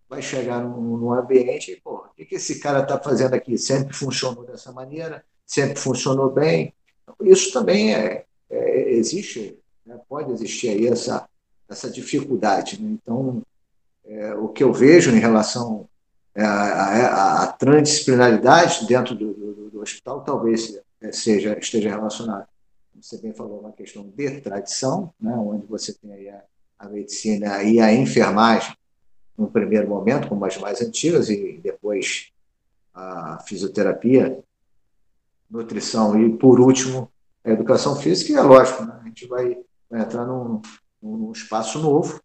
[0.09, 3.57] vai chegar num, num ambiente e, pô, o que, que esse cara está fazendo aqui?
[3.57, 6.75] Sempre funcionou dessa maneira, sempre funcionou bem.
[7.23, 9.99] Isso também é, é existe, né?
[10.09, 11.27] pode existir aí essa,
[11.69, 12.83] essa dificuldade.
[12.83, 12.91] Né?
[12.91, 13.43] Então,
[14.05, 15.89] é, o que eu vejo em relação
[16.37, 20.79] à, transdisciplinaridade dentro do, do, do, hospital talvez
[21.13, 22.47] seja, esteja relacionado,
[22.93, 25.33] como você bem falou, uma questão de tradição, né?
[25.33, 26.43] onde você tem aí a
[26.81, 28.75] a medicina e a enfermagem,
[29.37, 32.33] no primeiro momento, como as mais antigas, e depois
[32.95, 34.43] a fisioterapia,
[35.51, 37.13] nutrição e, por último,
[37.45, 38.33] a educação física.
[38.33, 38.99] E é lógico, né?
[39.03, 39.59] a gente vai,
[39.91, 40.63] vai entrar num,
[41.03, 42.19] num, espaço novo,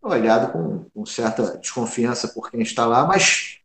[0.00, 3.58] olhado com, com, certa desconfiança por quem está lá, mas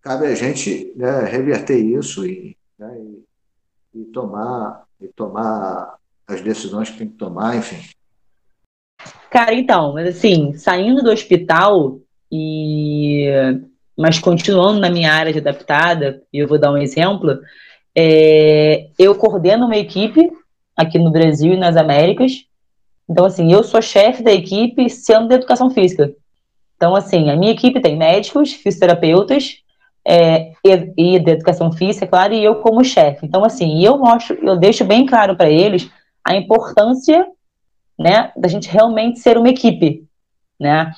[0.00, 6.88] cabe a gente né, reverter isso e, né, e, e, tomar, e tomar as decisões
[6.88, 7.99] que tem que tomar, enfim.
[9.30, 11.98] Cara, então, mas assim, saindo do hospital
[12.30, 13.28] e
[13.96, 17.38] mas continuando na minha área de adaptada, e eu vou dar um exemplo,
[17.94, 20.30] é, eu coordeno uma equipe
[20.74, 22.46] aqui no Brasil e nas Américas.
[23.06, 26.14] Então, assim, eu sou chefe da equipe sendo da educação física.
[26.76, 29.56] Então, assim, a minha equipe tem médicos, fisioterapeutas
[30.06, 33.26] é, e, e educação física, claro, e eu como chefe.
[33.26, 35.90] Então, assim, eu mostro, eu deixo bem claro para eles
[36.24, 37.26] a importância
[38.00, 40.06] né, da gente realmente ser uma equipe,
[40.58, 40.90] né?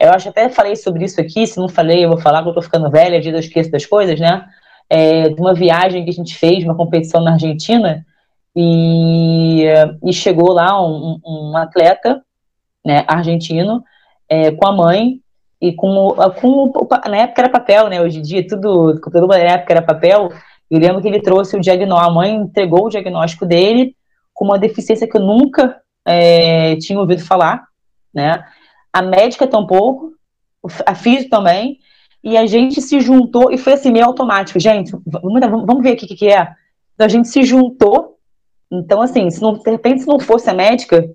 [0.00, 2.54] Eu acho até falei sobre isso aqui, se não falei, eu vou falar, porque eu
[2.54, 4.46] tô ficando velha, dia eu esqueço das coisas, né?
[4.88, 8.06] É, de uma viagem que a gente fez, uma competição na Argentina,
[8.54, 9.64] e,
[10.04, 12.22] e chegou lá um, um atleta
[12.86, 13.82] né, argentino
[14.28, 15.20] é, com a mãe
[15.60, 18.00] e com, com na época era papel, né?
[18.00, 20.30] Hoje em dia tudo, tudo na época era papel.
[20.70, 23.96] Eu lembro que ele trouxe o diagnóstico, a mãe entregou o diagnóstico dele
[24.32, 27.66] com uma deficiência que eu nunca é, tinha ouvido falar,
[28.12, 28.44] né?
[28.92, 30.12] A médica tampouco,
[30.86, 31.78] a física também,
[32.22, 34.58] e a gente se juntou e foi assim, meio automático.
[34.58, 36.48] Gente, vamos, vamos ver o que, que é.
[36.94, 38.18] Então a gente se juntou.
[38.72, 41.08] Então, assim, se não, de repente, se não fosse a médica,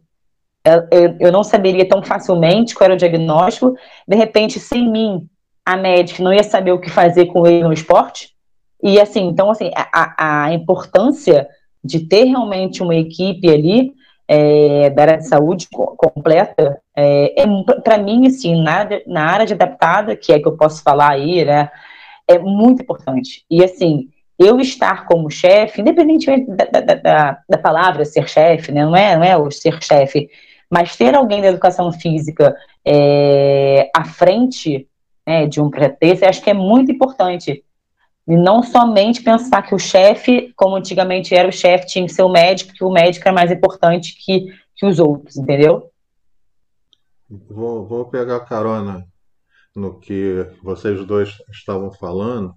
[1.20, 3.76] eu não saberia tão facilmente qual era o diagnóstico.
[4.08, 5.28] De repente, sem mim,
[5.66, 8.36] a médica não ia saber o que fazer com ele no esporte,
[8.82, 11.48] E assim, então assim, a, a importância
[11.84, 13.94] de ter realmente uma equipe ali
[14.32, 17.46] é, da área de saúde completa, é, é
[17.84, 21.44] para mim, assim, na, na área de adaptada, que é que eu posso falar aí,
[21.44, 21.72] né,
[22.28, 23.44] é muito importante.
[23.50, 28.86] E assim, eu estar como chefe, independentemente da, da, da, da palavra ser chefe, né,
[28.86, 30.30] não é, não é o ser chefe,
[30.70, 34.88] mas ter alguém da educação física é, à frente
[35.28, 37.64] né, de um projeto acho que é muito importante.
[38.30, 42.22] E não somente pensar que o chefe, como antigamente era o chefe, tinha que ser
[42.22, 45.90] o médico, que o médico é mais importante que, que os outros, entendeu?
[47.28, 49.04] Vou, vou pegar carona
[49.76, 52.54] no que vocês dois estavam falando.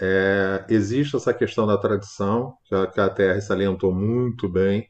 [0.00, 4.88] É, existe essa questão da tradição, que a, TR salientou muito bem,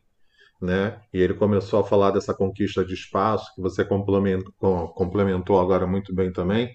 [0.59, 1.03] né?
[1.13, 6.33] E ele começou a falar dessa conquista de espaço, que você complementou agora muito bem
[6.33, 6.75] também.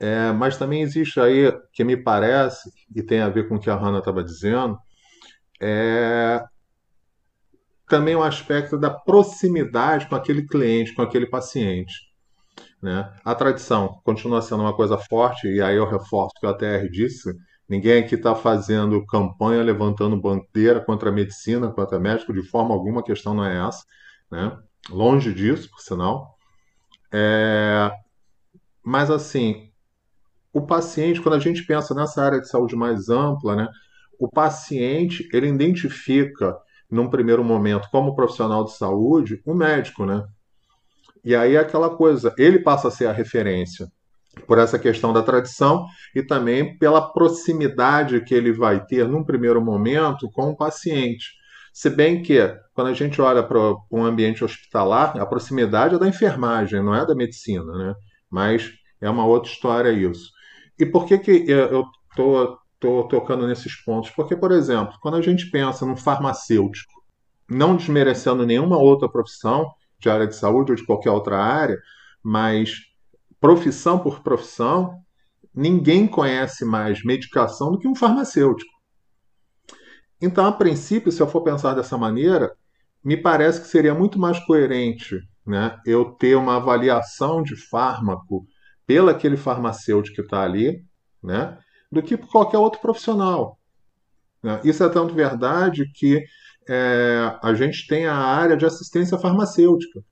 [0.00, 3.68] É, mas também existe aí, que me parece, e tem a ver com o que
[3.68, 4.78] a Hanna estava dizendo,
[5.60, 6.42] é,
[7.86, 11.92] também um aspecto da proximidade com aquele cliente, com aquele paciente.
[12.82, 13.12] Né?
[13.22, 16.88] A tradição continua sendo uma coisa forte, e aí eu reforço o que a TR
[16.90, 17.30] disse,
[17.68, 23.00] ninguém aqui está fazendo campanha, levantando bandeira contra a medicina, contra médico, de forma alguma,
[23.00, 23.84] a questão não é essa.
[24.30, 24.56] Né?
[24.88, 26.38] Longe disso, por sinal.
[27.12, 27.90] É,
[28.82, 29.69] mas assim,
[30.52, 33.68] o paciente, quando a gente pensa nessa área de saúde mais ampla, né,
[34.18, 36.56] o paciente ele identifica
[36.90, 40.24] num primeiro momento como profissional de saúde o médico, né?
[41.24, 43.86] E aí é aquela coisa, ele passa a ser a referência
[44.46, 49.60] por essa questão da tradição e também pela proximidade que ele vai ter num primeiro
[49.60, 51.32] momento com o paciente.
[51.72, 52.38] Se bem que,
[52.74, 53.58] quando a gente olha para
[53.90, 57.94] um ambiente hospitalar, a proximidade é da enfermagem, não é da medicina, né?
[58.28, 60.30] Mas é uma outra história isso.
[60.80, 64.08] E por que, que eu estou tocando nesses pontos?
[64.10, 67.04] Porque, por exemplo, quando a gente pensa num farmacêutico,
[67.46, 71.78] não desmerecendo nenhuma outra profissão de área de saúde ou de qualquer outra área,
[72.22, 72.78] mas
[73.38, 74.94] profissão por profissão,
[75.54, 78.72] ninguém conhece mais medicação do que um farmacêutico.
[80.18, 82.56] Então, a princípio, se eu for pensar dessa maneira,
[83.04, 88.46] me parece que seria muito mais coerente né, eu ter uma avaliação de fármaco
[88.90, 90.84] pelo aquele farmacêutico que está ali,
[91.22, 91.56] né,
[91.92, 93.56] do que por qualquer outro profissional.
[94.42, 94.60] Né?
[94.64, 96.24] Isso é tanto verdade que
[96.68, 100.02] é, a gente tem a área de assistência farmacêutica,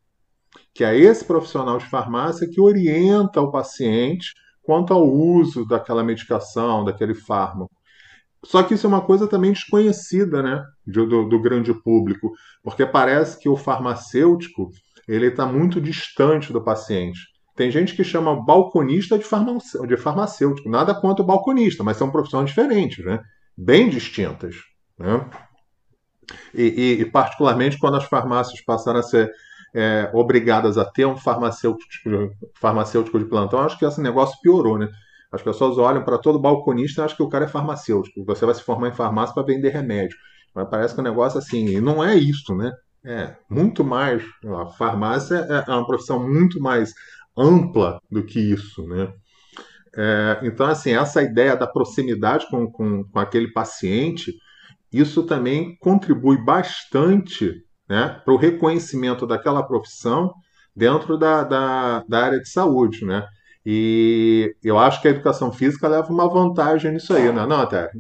[0.72, 6.84] que é esse profissional de farmácia que orienta o paciente quanto ao uso daquela medicação,
[6.84, 7.74] daquele fármaco.
[8.44, 12.30] Só que isso é uma coisa também desconhecida né, do, do grande público,
[12.62, 14.70] porque parece que o farmacêutico
[15.08, 17.37] ele está muito distante do paciente.
[17.58, 20.70] Tem gente que chama balconista de, de farmacêutico.
[20.70, 23.20] Nada contra balconista, mas são profissões diferentes, né?
[23.58, 24.54] bem distintas.
[24.96, 25.28] Né?
[26.54, 29.28] E, e, e, particularmente quando as farmácias passaram a ser
[29.74, 34.88] é, obrigadas a ter um farmacêutico, farmacêutico de plantão, acho que esse negócio piorou, né?
[35.32, 38.24] As pessoas olham para todo balconista e acham que o cara é farmacêutico.
[38.24, 40.16] Você vai se formar em farmácia para vender remédio.
[40.54, 42.72] Mas parece que o negócio assim, e não é isso, né?
[43.04, 44.22] É muito mais.
[44.44, 46.92] A farmácia é, é uma profissão muito mais
[47.38, 49.12] ampla do que isso, né?
[49.96, 54.34] É, então, assim, essa ideia da proximidade com, com, com, aquele paciente,
[54.92, 57.52] isso também contribui bastante
[57.88, 60.32] né, para o reconhecimento daquela profissão
[60.74, 63.26] dentro da, da, da, área de saúde, né?
[63.64, 67.44] E eu acho que a educação física leva uma vantagem nisso aí, né?
[67.44, 67.90] Não, Terra?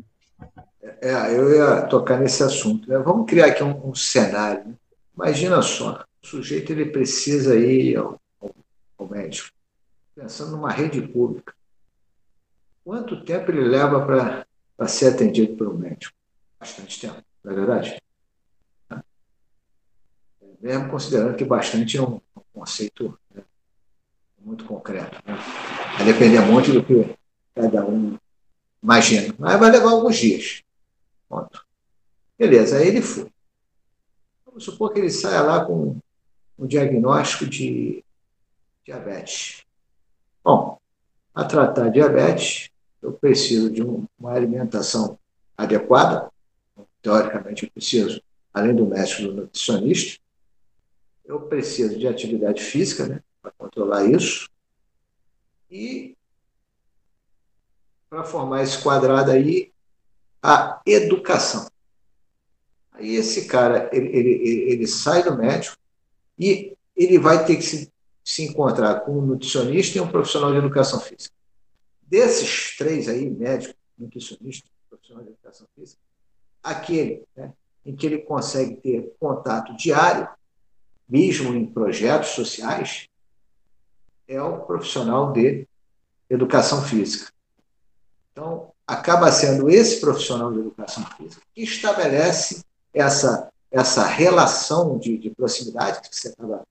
[1.00, 2.88] É, eu ia tocar nesse assunto.
[2.88, 2.98] Né?
[2.98, 4.76] Vamos criar aqui um, um cenário.
[5.16, 8.18] Imagina só, o sujeito ele precisa ir ao
[8.98, 9.50] ao médico,
[10.14, 11.54] pensando numa rede pública.
[12.84, 16.16] Quanto tempo ele leva para ser atendido um médico?
[16.58, 18.02] Bastante tempo, não é verdade?
[20.60, 22.20] Mesmo considerando que bastante é um,
[22.52, 23.42] conceito né,
[24.40, 25.22] muito concreto.
[25.24, 25.38] Né?
[25.96, 27.16] Vai depender muito do que
[27.54, 28.18] cada um
[28.82, 29.32] imagina.
[29.38, 30.64] Mas vai levar alguns dias.
[31.28, 31.64] Ponto.
[32.36, 33.30] Beleza, aí ele foi.
[34.44, 35.96] Vamos supor que ele saia lá com
[36.58, 38.04] um diagnóstico de
[38.88, 39.66] diabetes.
[40.42, 40.80] Bom,
[41.34, 42.70] a tratar diabetes,
[43.02, 45.18] eu preciso de uma alimentação
[45.56, 46.32] adequada,
[47.02, 48.22] teoricamente eu preciso,
[48.52, 50.18] além do médico do nutricionista,
[51.26, 54.48] eu preciso de atividade física, né, para controlar isso,
[55.70, 56.16] e
[58.08, 59.70] para formar esse quadrado aí,
[60.42, 61.70] a educação.
[62.92, 65.76] Aí esse cara, ele, ele, ele sai do médico
[66.38, 67.92] e ele vai ter que se
[68.28, 71.34] se encontrar com um nutricionista e um profissional de educação física.
[72.02, 75.98] Desses três aí, médico, nutricionista, profissional de educação física,
[76.62, 77.54] aquele né,
[77.86, 80.28] em que ele consegue ter contato diário,
[81.08, 83.08] mesmo em projetos sociais,
[84.28, 85.66] é o profissional de
[86.28, 87.32] educação física.
[88.30, 92.62] Então, acaba sendo esse profissional de educação física que estabelece
[92.92, 96.62] essa, essa relação de, de proximidade que você estava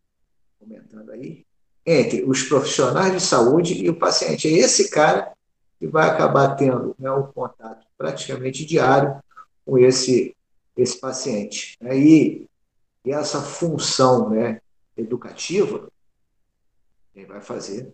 [0.68, 1.46] comentando aí,
[1.86, 4.48] entre os profissionais de saúde e o paciente.
[4.48, 5.32] É esse cara
[5.80, 9.22] que vai acabar tendo né, contato praticamente diário
[9.66, 10.36] com esse,
[10.76, 11.78] esse paciente.
[11.80, 11.98] Né?
[11.98, 12.48] E,
[13.06, 14.60] e essa função né,
[14.98, 15.88] educativa,
[17.14, 17.92] quem vai fazer,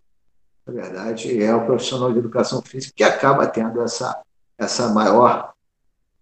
[0.66, 4.22] na verdade, é o profissional de educação física que acaba tendo essa,
[4.58, 5.54] essa maior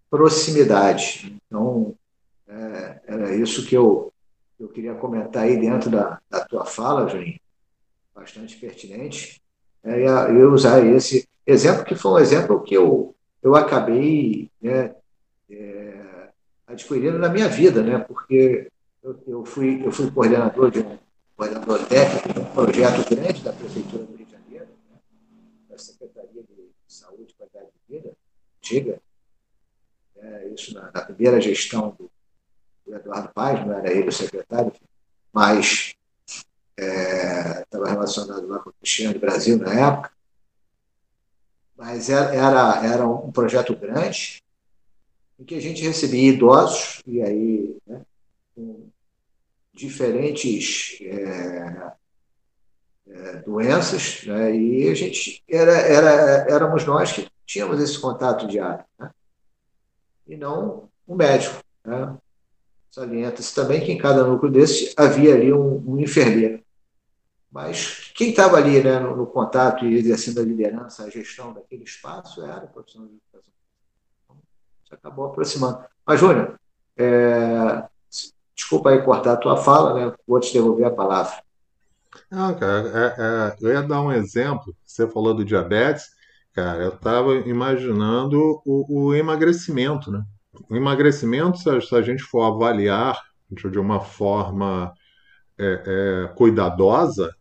[0.09, 1.37] proximidade.
[1.47, 1.95] Então,
[2.47, 4.10] é, era isso que eu,
[4.61, 7.39] eu queria comentar aí dentro da, da tua fala, Juninho,
[8.13, 9.41] bastante pertinente,
[9.83, 14.95] é, e usar esse exemplo, que foi um exemplo que eu, eu acabei né,
[15.49, 16.29] é,
[16.67, 18.69] adquirindo na minha vida, né, porque
[19.01, 20.99] eu, eu, fui, eu fui coordenador de um
[21.35, 24.97] coordenador técnico de um projeto grande da Prefeitura do Rio de Janeiro, né,
[25.69, 28.11] da Secretaria de Saúde e Qualidade de Vida,
[28.59, 29.01] antiga,
[30.17, 32.10] é, isso na, na, primeira gestão do,
[32.91, 34.73] do, Eduardo Paes, não era ele o secretário,
[35.31, 35.95] mas
[36.77, 40.11] estava é, relacionado lá com o Cristiano Brasil na época,
[41.77, 44.43] mas era, era, era um projeto grande
[45.39, 48.01] em que a gente recebia idosos, e aí né,
[48.53, 48.87] com
[49.73, 51.93] diferentes é,
[53.07, 56.09] é, doenças, né, e a gente era, era,
[56.49, 59.09] éramos nós que tínhamos esse contato diário, né,
[60.27, 61.63] e não o médico.
[61.83, 62.17] Né.
[62.91, 66.61] Salienta-se também que em cada núcleo desse havia ali um, um enfermeiro.
[67.51, 71.83] Mas quem estava ali né, no, no, contato e exercendo a liderança, a gestão daquele
[71.83, 73.53] espaço, era o profissional de educação.
[74.23, 74.37] Então,
[74.83, 75.83] isso acabou aproximando.
[76.05, 76.59] Mas, Júnior,
[76.97, 77.83] é,
[78.55, 81.41] desculpa aí cortar a tua fala, né, vou te devolver a palavra.
[82.29, 84.75] Não, cara, é, é, eu ia dar um exemplo.
[84.85, 86.11] Você falou do diabetes,
[86.53, 90.23] cara, eu estava imaginando o, o, emagrecimento, né?
[90.69, 94.93] O emagrecimento, se a, gente for avaliar de uma forma
[95.57, 97.31] é, é, cuidadosa,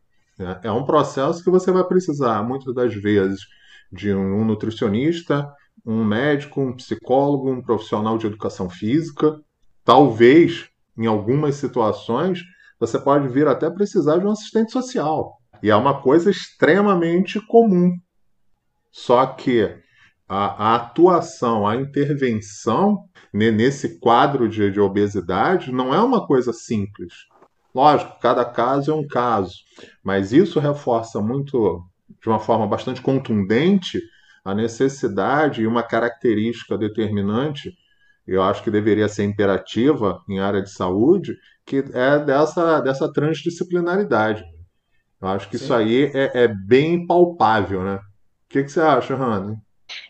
[0.40, 0.58] né?
[0.62, 3.42] É um processo que você vai precisar, muitas das vezes,
[3.92, 5.52] de um nutricionista,
[5.84, 9.38] um médico, um psicólogo, um profissional de educação física.
[9.84, 12.40] Talvez, em algumas situações,
[12.78, 15.36] você pode vir até precisar de um assistente social.
[15.62, 17.92] E é uma coisa extremamente comum.
[18.90, 19.78] Só que
[20.30, 27.12] a, a atuação, a intervenção nesse quadro de, de obesidade não é uma coisa simples.
[27.74, 29.56] Lógico, cada caso é um caso,
[30.04, 31.84] mas isso reforça muito,
[32.22, 34.00] de uma forma bastante contundente,
[34.44, 37.72] a necessidade e uma característica determinante,
[38.24, 44.44] eu acho que deveria ser imperativa em área de saúde, que é dessa, dessa transdisciplinaridade.
[45.20, 45.64] Eu acho que Sim.
[45.64, 47.96] isso aí é, é, bem palpável, né?
[47.96, 48.00] O
[48.48, 49.56] que, que você acha, Rani?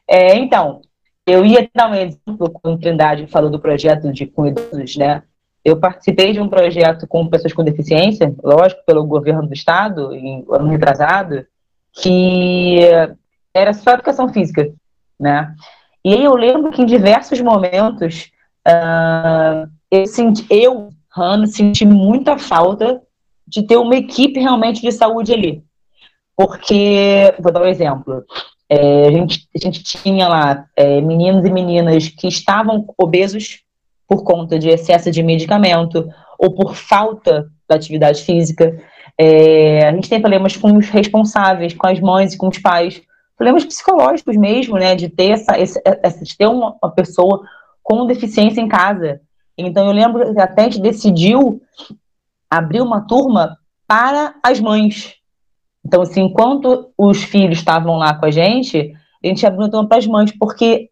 [0.09, 0.81] É, então,
[1.27, 5.23] eu ia dar um exemplo, quando Trindade falou do projeto de cuidados, né?
[5.65, 10.45] Eu participei de um projeto com pessoas com deficiência, lógico, pelo governo do estado, em
[10.51, 11.47] ano retrasado,
[11.93, 12.81] que
[13.53, 14.73] era só educação física,
[15.19, 15.55] né?
[16.05, 18.31] E aí eu lembro que em diversos momentos
[18.67, 20.91] uh, eu, senti, eu,
[21.47, 23.03] senti muita falta
[23.47, 25.63] de ter uma equipe realmente de saúde ali.
[26.35, 28.25] Porque, vou dar um exemplo,
[28.71, 33.65] é, a, gente, a gente tinha lá é, meninos e meninas que estavam obesos,
[34.07, 38.77] por conta de excesso de medicamento ou por falta da atividade física.
[39.17, 43.01] É, a gente tem problemas com os responsáveis, com as mães e com os pais,
[43.37, 45.57] problemas psicológicos mesmo, né, de ter essa,
[46.25, 47.43] de ter uma, uma pessoa
[47.83, 49.21] com deficiência em casa.
[49.57, 51.61] Então eu lembro que até a gente decidiu
[52.51, 55.20] abrir uma turma para as mães.
[55.85, 60.07] Então, assim, enquanto os filhos estavam lá com a gente, a gente abriu para as
[60.07, 60.91] mães, porque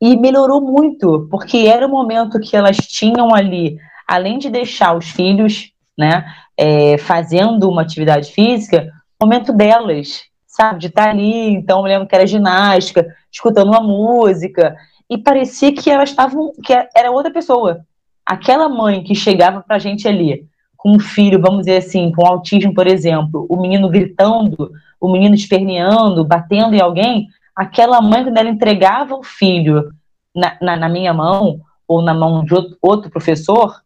[0.00, 3.76] e melhorou muito, porque era o momento que elas tinham ali,
[4.08, 6.24] além de deixar os filhos, né,
[6.56, 11.50] é, fazendo uma atividade física, momento delas, sabe, de estar ali.
[11.50, 14.74] Então, eu lembro que era ginástica, escutando uma música,
[15.08, 17.84] e parecia que elas estavam, que era outra pessoa.
[18.24, 20.46] Aquela mãe que chegava para a gente ali,
[20.80, 25.34] com um filho, vamos dizer assim, com autismo, por exemplo, o menino gritando, o menino
[25.34, 29.90] esperneando, batendo em alguém, aquela mãe, quando ela entregava o filho
[30.34, 33.82] na, na, na minha mão ou na mão de outro professor,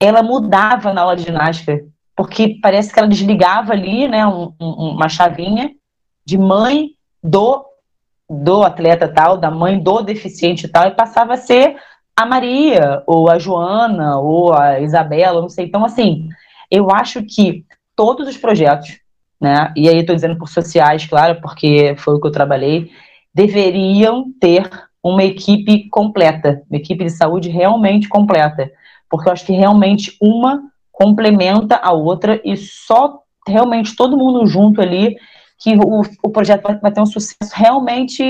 [0.00, 1.84] ela mudava na aula de ginástica,
[2.16, 5.70] porque parece que ela desligava ali, né, um, um, uma chavinha
[6.26, 6.90] de mãe
[7.22, 7.64] do
[8.28, 11.76] do atleta tal, da mãe do deficiente tal, e passava a ser
[12.16, 15.66] a Maria, ou a Joana, ou a Isabela, não sei.
[15.66, 16.28] Então, assim,
[16.70, 17.64] eu acho que
[17.96, 19.00] todos os projetos,
[19.40, 22.90] né, e aí estou dizendo por sociais, claro, porque foi o que eu trabalhei,
[23.32, 24.70] deveriam ter
[25.02, 28.70] uma equipe completa, uma equipe de saúde realmente completa,
[29.10, 34.80] porque eu acho que realmente uma complementa a outra e só realmente todo mundo junto
[34.80, 35.16] ali
[35.58, 38.22] que o, o projeto vai, vai ter um sucesso realmente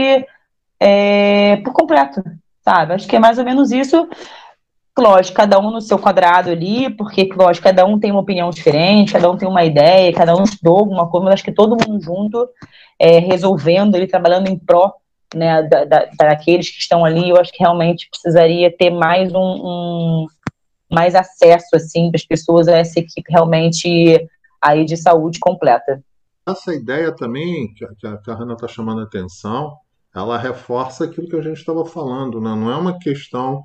[0.80, 2.22] é, por completo,
[2.64, 2.94] sabe?
[2.94, 4.08] Acho que é mais ou menos isso.
[4.96, 9.12] Lógico, cada um no seu quadrado ali, porque, lógico, cada um tem uma opinião diferente,
[9.12, 12.02] cada um tem uma ideia, cada um estudou alguma coisa, mas acho que todo mundo
[12.02, 12.48] junto,
[12.98, 14.94] é, resolvendo ali, trabalhando em pró
[15.34, 19.38] né, da, da, daqueles que estão ali, eu acho que realmente precisaria ter mais um,
[19.38, 20.26] um
[20.88, 24.28] mais acesso, assim, das pessoas a essa equipe realmente
[24.62, 26.00] aí de saúde completa.
[26.46, 29.76] Essa ideia também, que a, que a Hanna está chamando a atenção,
[30.14, 32.50] ela reforça aquilo que a gente estava falando, né?
[32.54, 33.64] não é uma questão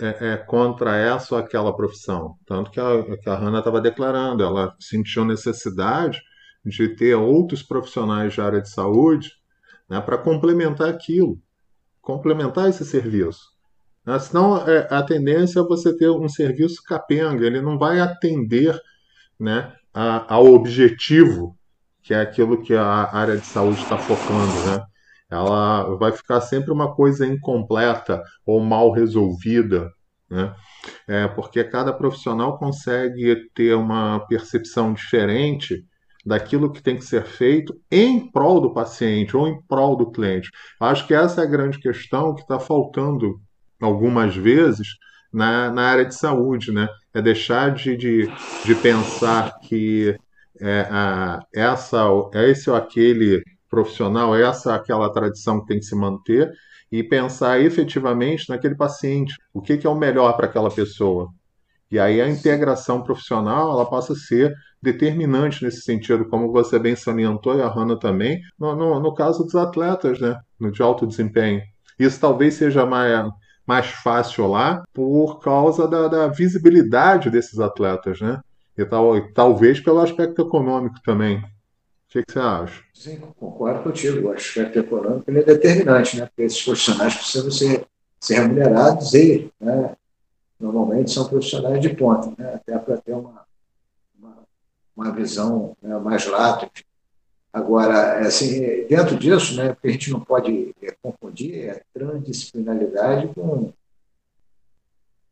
[0.00, 2.36] é, é, contra essa ou aquela profissão.
[2.46, 6.20] Tanto que a, que a Hanna estava declarando, ela sentiu necessidade
[6.64, 9.30] de ter outros profissionais de área de saúde
[9.88, 11.38] né, para complementar aquilo,
[12.00, 13.50] complementar esse serviço.
[14.06, 14.18] Né?
[14.18, 18.78] Senão é, a tendência é você ter um serviço capenga, ele não vai atender
[19.38, 21.54] né, a, ao objetivo,
[22.02, 24.52] que é aquilo que a área de saúde está focando.
[24.66, 24.82] Né?
[25.30, 29.90] Ela vai ficar sempre uma coisa incompleta ou mal resolvida,
[30.28, 30.54] né?
[31.06, 35.84] É, porque cada profissional consegue ter uma percepção diferente
[36.24, 40.50] daquilo que tem que ser feito em prol do paciente ou em prol do cliente.
[40.80, 43.40] Acho que essa é a grande questão que está faltando
[43.80, 44.88] algumas vezes
[45.32, 46.88] na, na área de saúde, né?
[47.14, 48.28] É deixar de, de,
[48.64, 50.16] de pensar que
[50.60, 52.04] é, a, essa,
[52.34, 56.52] esse ou aquele profissional, essa aquela tradição que tem que se manter
[56.90, 61.28] e pensar efetivamente naquele paciente, o que, que é o melhor para aquela pessoa.
[61.90, 66.96] E aí a integração profissional ela passa a ser determinante nesse sentido, como você bem
[66.96, 70.38] salientou e a Hanna também, no, no, no caso dos atletas, né,
[70.72, 71.62] de alto desempenho.
[71.98, 73.28] Isso talvez seja mais,
[73.66, 78.40] mais fácil lá por causa da, da visibilidade desses atletas, né?
[78.78, 81.42] E, tal, e talvez pelo aspecto econômico também
[82.10, 82.82] que, que você acha?
[82.92, 84.28] Sim, concordo contigo.
[84.28, 86.26] O aspecto econômico é determinante, né?
[86.26, 87.86] porque esses profissionais precisam ser,
[88.18, 89.96] ser remunerados e, né,
[90.58, 92.54] normalmente, são profissionais de ponta, né?
[92.54, 93.46] até para ter uma,
[94.18, 94.38] uma,
[94.96, 96.68] uma visão né, mais lata.
[97.52, 103.72] Agora, assim, dentro disso, né, porque a gente não pode é, confundir é transdisciplinaridade com,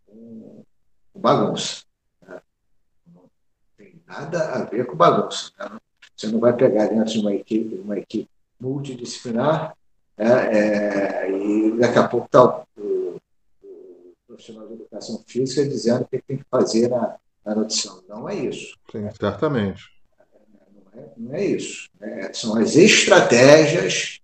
[0.07, 0.64] com
[1.14, 1.83] bagunça.
[2.22, 2.41] Né?
[3.12, 3.22] Não
[3.76, 5.53] tem nada a ver com bagunça.
[5.59, 5.79] Né?
[6.18, 8.28] Você não vai pegar dentro de uma equipe, uma equipe
[8.60, 9.76] multidisciplinar
[10.16, 13.20] é, é, e daqui a pouco está o, o,
[13.62, 17.14] o, profissional de educação física dizendo o que tem que fazer na,
[17.46, 18.02] na nutrição.
[18.08, 18.76] Não é isso.
[18.90, 19.84] Sim, certamente.
[20.92, 21.88] Não é, não é isso.
[22.00, 22.32] Né?
[22.32, 24.20] São as estratégias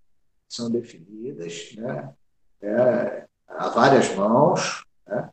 [0.49, 2.13] que são definidas né?
[2.61, 5.31] É, a várias mãos, né?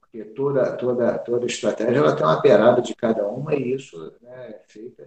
[0.00, 4.52] porque toda, toda, toda estratégia ela tem uma beirada de cada uma e isso né,
[4.52, 5.02] é feito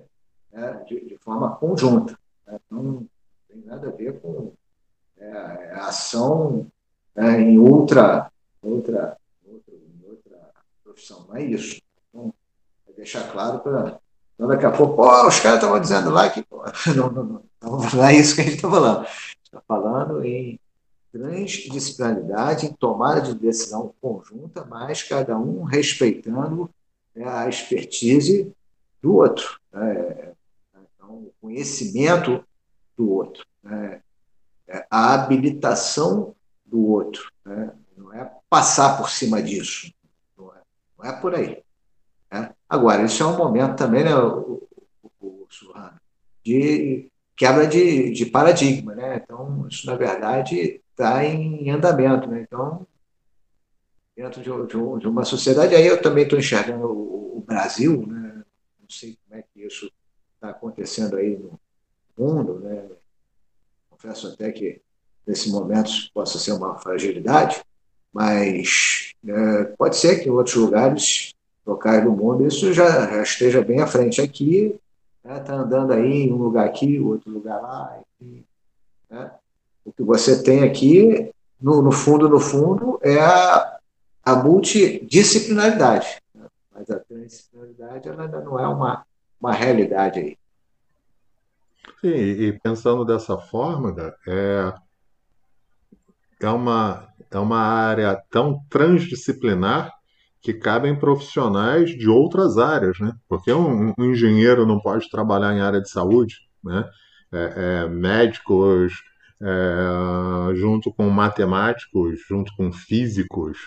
[0.52, 2.18] né, de, de, forma conjunta.
[2.46, 2.60] Né?
[2.66, 3.08] Então, não
[3.48, 4.54] tem nada a ver com
[5.18, 6.68] é, a ação
[7.16, 8.32] né, em outra,
[8.62, 9.74] outra, outra,
[10.04, 10.50] outra
[10.84, 11.26] profissão.
[11.28, 11.82] Não é isso.
[12.10, 12.34] Então,
[12.90, 14.00] é deixar claro para.
[14.36, 16.46] Então, daqui a pouco, oh, os caras estavam dizendo lá que.
[16.96, 17.44] Não, não, não,
[17.94, 19.06] não é isso que a gente está falando.
[19.44, 20.60] Está falando em
[21.12, 26.70] transdisciplinaridade, em tomada de decisão conjunta, mas cada um respeitando
[27.14, 28.52] né, a expertise
[29.02, 29.60] do outro.
[29.74, 30.32] Né?
[31.12, 32.44] O conhecimento
[32.98, 34.02] do outro, né?
[34.68, 36.34] É a habilitação
[36.66, 37.74] do outro, né?
[37.98, 39.94] não é passar por cima disso,
[40.38, 40.62] não é,
[40.98, 41.62] não é por aí.
[42.32, 42.54] Né?
[42.70, 44.68] Agora, isso é um momento também, né, o,
[45.04, 45.48] o, o
[46.44, 49.22] de quebra de, de paradigma, né?
[49.24, 52.42] Então, isso na verdade está em andamento, né?
[52.42, 52.86] Então,
[54.16, 58.44] dentro de, de, de, uma sociedade, aí eu também estou enxergando o, o Brasil, né?
[58.80, 59.92] Não sei como é que isso
[60.42, 61.60] está acontecendo aí no
[62.18, 62.84] mundo, né?
[63.92, 64.82] Confesso até que
[65.26, 67.64] nesse momento possa ser uma fragilidade,
[68.12, 71.34] mas é, pode ser que em outros lugares
[71.64, 74.20] locais do mundo isso já, já esteja bem à frente.
[74.20, 74.76] Aqui
[75.24, 78.00] está né, tá andando aí um lugar aqui, outro lugar lá.
[79.10, 79.32] Né?
[79.86, 81.32] O que você tem aqui,
[81.62, 83.78] no, no fundo, no fundo, é a,
[84.26, 86.20] a multidisciplinaridade.
[86.34, 86.48] Né?
[86.74, 89.06] Mas a transdisciplinaridade ela ainda não é uma
[89.42, 90.38] uma realidade aí.
[92.00, 93.96] Sim, e pensando dessa forma,
[94.28, 94.74] é,
[96.42, 99.92] é uma, é uma área tão transdisciplinar
[100.42, 103.14] que cabem profissionais de outras áreas, né?
[103.30, 106.90] Porque um, um engenheiro não pode trabalhar em área de saúde, né?
[107.32, 108.94] É, é, médicos,
[109.42, 113.58] é, junto com matemáticos, junto com físicos,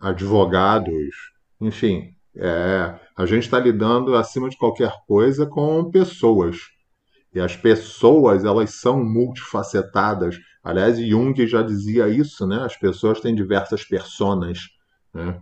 [0.00, 1.14] advogados,
[1.60, 6.56] enfim, é, a gente está lidando acima de qualquer coisa com pessoas.
[7.32, 10.36] E as pessoas, elas são multifacetadas.
[10.62, 12.62] Aliás, Jung já dizia isso, né?
[12.64, 14.58] As pessoas têm diversas personas,
[15.12, 15.40] né?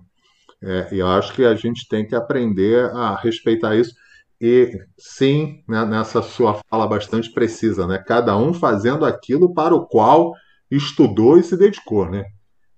[0.62, 3.94] É, e eu acho que a gente tem que aprender a respeitar isso.
[4.40, 7.98] E sim, né, nessa sua fala bastante precisa, né?
[7.98, 10.32] Cada um fazendo aquilo para o qual
[10.70, 12.24] estudou e se dedicou, né?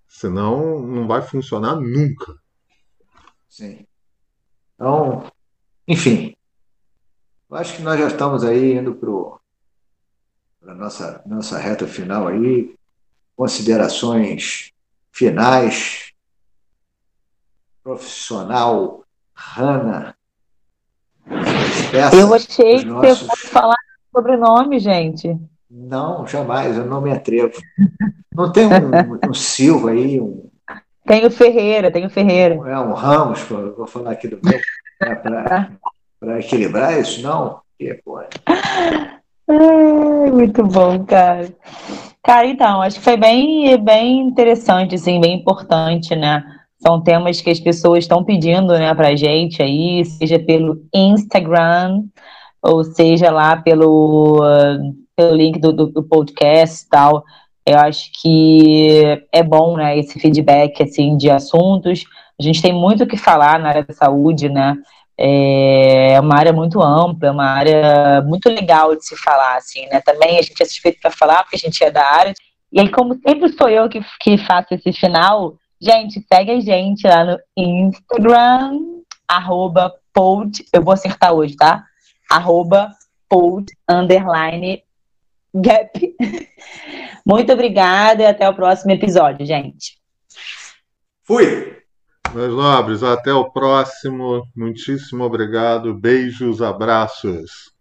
[0.09, 2.35] Senão não vai funcionar nunca.
[3.49, 3.87] Sim.
[4.75, 5.25] Então,
[5.87, 6.37] enfim,
[7.51, 12.75] eu acho que nós já estamos aí indo para a nossa, nossa reta final aí,
[13.37, 14.73] considerações
[15.13, 16.13] finais,
[17.83, 19.05] profissional,
[19.35, 20.17] Hanna,
[22.13, 23.19] eu achei que nossos...
[23.19, 23.77] você fosse falar
[24.15, 25.39] sobrenome, gente.
[25.71, 27.55] Não, jamais, eu não me atrevo.
[28.33, 30.51] Não tem um, um Silva aí, um.
[31.07, 32.55] Tem o Ferreira, tem o Ferreira.
[32.55, 34.59] É um Ramos, vou falar aqui do meu,
[36.19, 37.61] para equilibrar isso, não?
[37.79, 38.29] Que porra.
[40.33, 41.53] muito bom, cara.
[42.23, 46.43] Cara, então, acho que foi bem, bem interessante, assim, bem importante, né?
[46.79, 52.03] São temas que as pessoas estão pedindo né, para a gente aí, seja pelo Instagram,
[52.63, 57.25] ou seja lá pelo, uh, pelo link do, do, do podcast e tal.
[57.67, 62.05] Eu acho que é bom, né, esse feedback, assim, de assuntos.
[62.39, 64.77] A gente tem muito o que falar na área da saúde, né?
[65.17, 70.01] É uma área muito ampla, é uma área muito legal de se falar, assim, né?
[70.01, 72.35] Também a gente é suspeito para falar, porque a gente é da área.
[72.73, 75.55] E aí, como sempre sou eu que, que faço esse final,
[75.85, 78.81] Gente, segue a gente lá no Instagram,
[79.29, 81.85] arroba pod, eu vou acertar hoje, tá?
[82.31, 82.91] Arroba
[83.29, 84.83] pod, underline,
[85.55, 86.17] gap.
[87.27, 89.99] Muito obrigada e até o próximo episódio, gente.
[91.23, 91.75] Fui!
[92.35, 94.47] Meus nobres, até o próximo.
[94.57, 95.95] Muitíssimo obrigado.
[95.95, 97.74] Beijos, abraços.